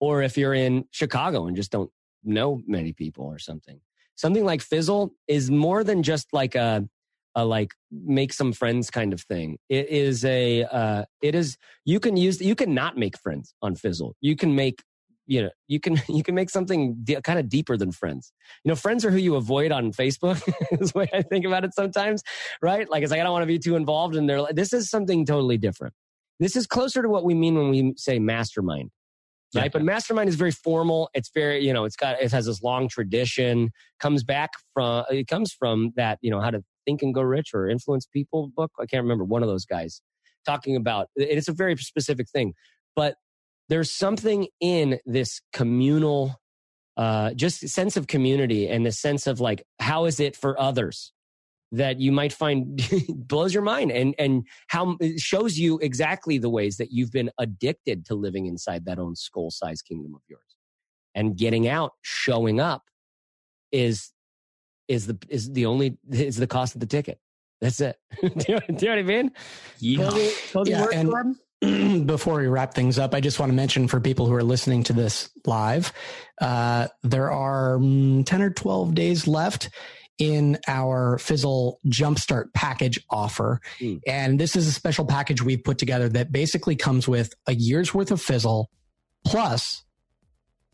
[0.00, 1.90] or if you're in Chicago and just don't
[2.24, 3.80] know many people or something,
[4.16, 6.88] something like Fizzle is more than just like a
[7.36, 9.58] a like make some friends kind of thing.
[9.68, 13.76] It is a uh, it is you can use you can not make friends on
[13.76, 14.16] Fizzle.
[14.20, 14.82] You can make
[15.26, 18.32] you know you can you can make something de- kind of deeper than friends.
[18.64, 20.42] You know friends are who you avoid on facebook
[20.80, 22.22] is the way i think about it sometimes
[22.62, 22.88] right?
[22.88, 24.90] Like it's like i don't want to be too involved and they're like this is
[24.90, 25.94] something totally different.
[26.38, 28.90] This is closer to what we mean when we say mastermind
[29.54, 29.64] right?
[29.64, 29.68] Yeah.
[29.72, 32.88] but mastermind is very formal it's very you know it's got it has this long
[32.88, 33.70] tradition
[34.00, 37.50] comes back from it comes from that you know how to think and go rich
[37.54, 40.02] or influence people book i can't remember one of those guys
[40.46, 42.54] talking about it's a very specific thing.
[42.94, 43.16] But
[43.68, 46.36] there's something in this communal
[46.96, 51.12] uh, just sense of community and the sense of like how is it for others
[51.72, 56.48] that you might find blows your mind and and how it shows you exactly the
[56.48, 60.40] ways that you've been addicted to living inside that own skull size kingdom of yours.
[61.14, 62.84] And getting out showing up
[63.72, 64.12] is
[64.88, 67.18] is the is the only is the cost of the ticket.
[67.60, 67.96] That's it.
[68.20, 69.32] Do, you, do, you, know what i mean?
[69.78, 70.28] Yeah,
[70.66, 71.36] yeah and,
[72.06, 74.82] before we wrap things up, I just want to mention for people who are listening
[74.84, 75.92] to this live,
[76.40, 79.70] uh, there are mm, 10 or 12 days left
[80.18, 83.60] in our Fizzle Jumpstart package offer.
[83.78, 84.00] Mm.
[84.06, 87.92] And this is a special package we've put together that basically comes with a year's
[87.92, 88.70] worth of Fizzle
[89.26, 89.82] plus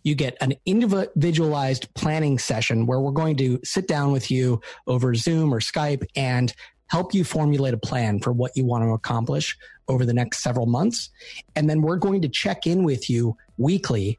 [0.04, 5.14] you get an individualized planning session where we're going to sit down with you over
[5.14, 6.52] Zoom or Skype and
[6.92, 9.56] help you formulate a plan for what you want to accomplish
[9.88, 11.08] over the next several months.
[11.56, 14.18] And then we're going to check in with you weekly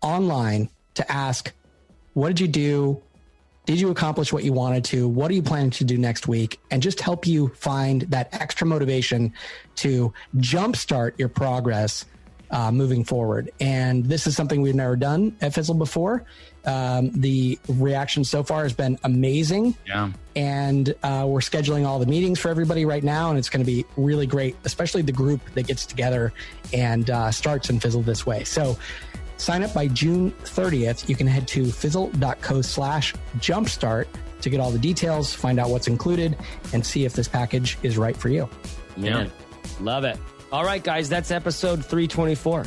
[0.00, 1.52] online to ask,
[2.14, 3.02] what did you do?
[3.66, 5.08] Did you accomplish what you wanted to?
[5.08, 6.60] What are you planning to do next week?
[6.70, 9.32] And just help you find that extra motivation
[9.76, 12.04] to jumpstart your progress
[12.50, 13.50] uh, moving forward.
[13.60, 16.24] And this is something we've never done at Fizzle before.
[16.64, 19.76] Um, the reaction so far has been amazing.
[19.86, 20.12] Yeah.
[20.36, 23.70] And uh, we're scheduling all the meetings for everybody right now, and it's going to
[23.70, 26.32] be really great, especially the group that gets together
[26.72, 28.44] and uh, starts and Fizzle this way.
[28.44, 28.76] So
[29.36, 31.08] sign up by June 30th.
[31.08, 34.06] You can head to fizzle.co slash jumpstart
[34.40, 36.36] to get all the details, find out what's included,
[36.72, 38.48] and see if this package is right for you.
[38.96, 39.28] Yeah.
[39.80, 40.18] Love it.
[40.50, 42.64] All right, guys, that's episode 324.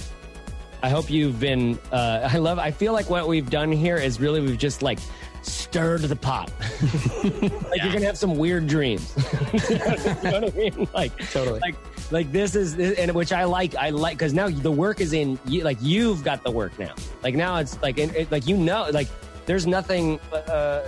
[0.84, 1.79] I hope you've been.
[1.91, 2.59] Uh, I love.
[2.59, 4.99] I feel like what we've done here is really we've just like
[5.41, 6.51] stirred the pot.
[7.24, 7.83] like yeah.
[7.83, 9.12] you're gonna have some weird dreams.
[9.70, 10.87] you know what I mean?
[10.93, 11.59] Like totally.
[11.59, 11.75] Like
[12.12, 13.75] like this is and which I like.
[13.75, 15.39] I like because now the work is in.
[15.45, 16.93] You, like you've got the work now.
[17.24, 19.08] Like now it's like it, like you know like
[19.47, 20.20] there's nothing.
[20.32, 20.82] Uh,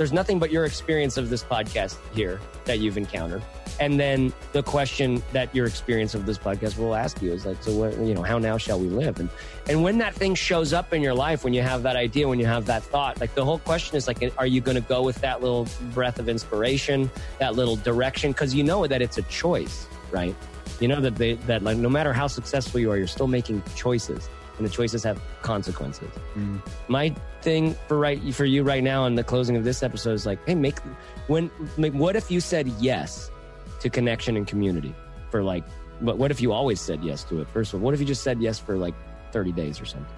[0.00, 3.42] there's nothing but your experience of this podcast here that you've encountered.
[3.80, 7.62] And then the question that your experience of this podcast will ask you is like,
[7.62, 9.20] so what, you know, how now shall we live?
[9.20, 9.28] And,
[9.68, 12.40] and when that thing shows up in your life, when you have that idea, when
[12.40, 15.02] you have that thought, like the whole question is like, are you going to go
[15.02, 18.32] with that little breath of inspiration, that little direction?
[18.32, 20.34] Cause you know that it's a choice, right?
[20.80, 23.62] You know that they, that like, no matter how successful you are, you're still making
[23.76, 24.30] choices
[24.60, 26.10] and the choices have consequences.
[26.34, 26.60] Mm.
[26.88, 30.26] My thing for right for you right now in the closing of this episode is
[30.26, 30.78] like, hey, make
[31.28, 33.30] when make, what if you said yes
[33.80, 34.94] to connection and community
[35.30, 35.64] for like,
[36.02, 37.48] but what if you always said yes to it?
[37.48, 38.94] First of all, what if you just said yes for like
[39.32, 40.14] 30 days or something?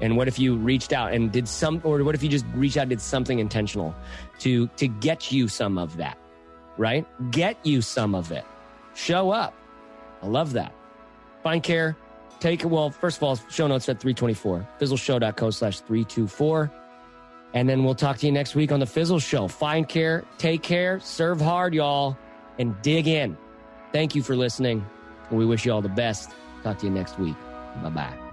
[0.00, 2.76] And what if you reached out and did some, or what if you just reached
[2.76, 3.92] out and did something intentional
[4.38, 6.16] to to get you some of that,
[6.78, 7.04] right?
[7.32, 8.44] Get you some of it.
[8.94, 9.52] Show up.
[10.22, 10.72] I love that.
[11.42, 11.96] Find care.
[12.40, 14.66] Take well, first of all, show notes at 324.
[14.78, 16.70] Fizzleshow.co slash 324.
[17.54, 19.46] And then we'll talk to you next week on the Fizzle Show.
[19.48, 22.18] Find care, take care, serve hard, y'all,
[22.58, 23.36] and dig in.
[23.92, 24.84] Thank you for listening.
[25.30, 26.30] And We wish you all the best.
[26.64, 27.36] Talk to you next week.
[27.82, 28.23] Bye bye.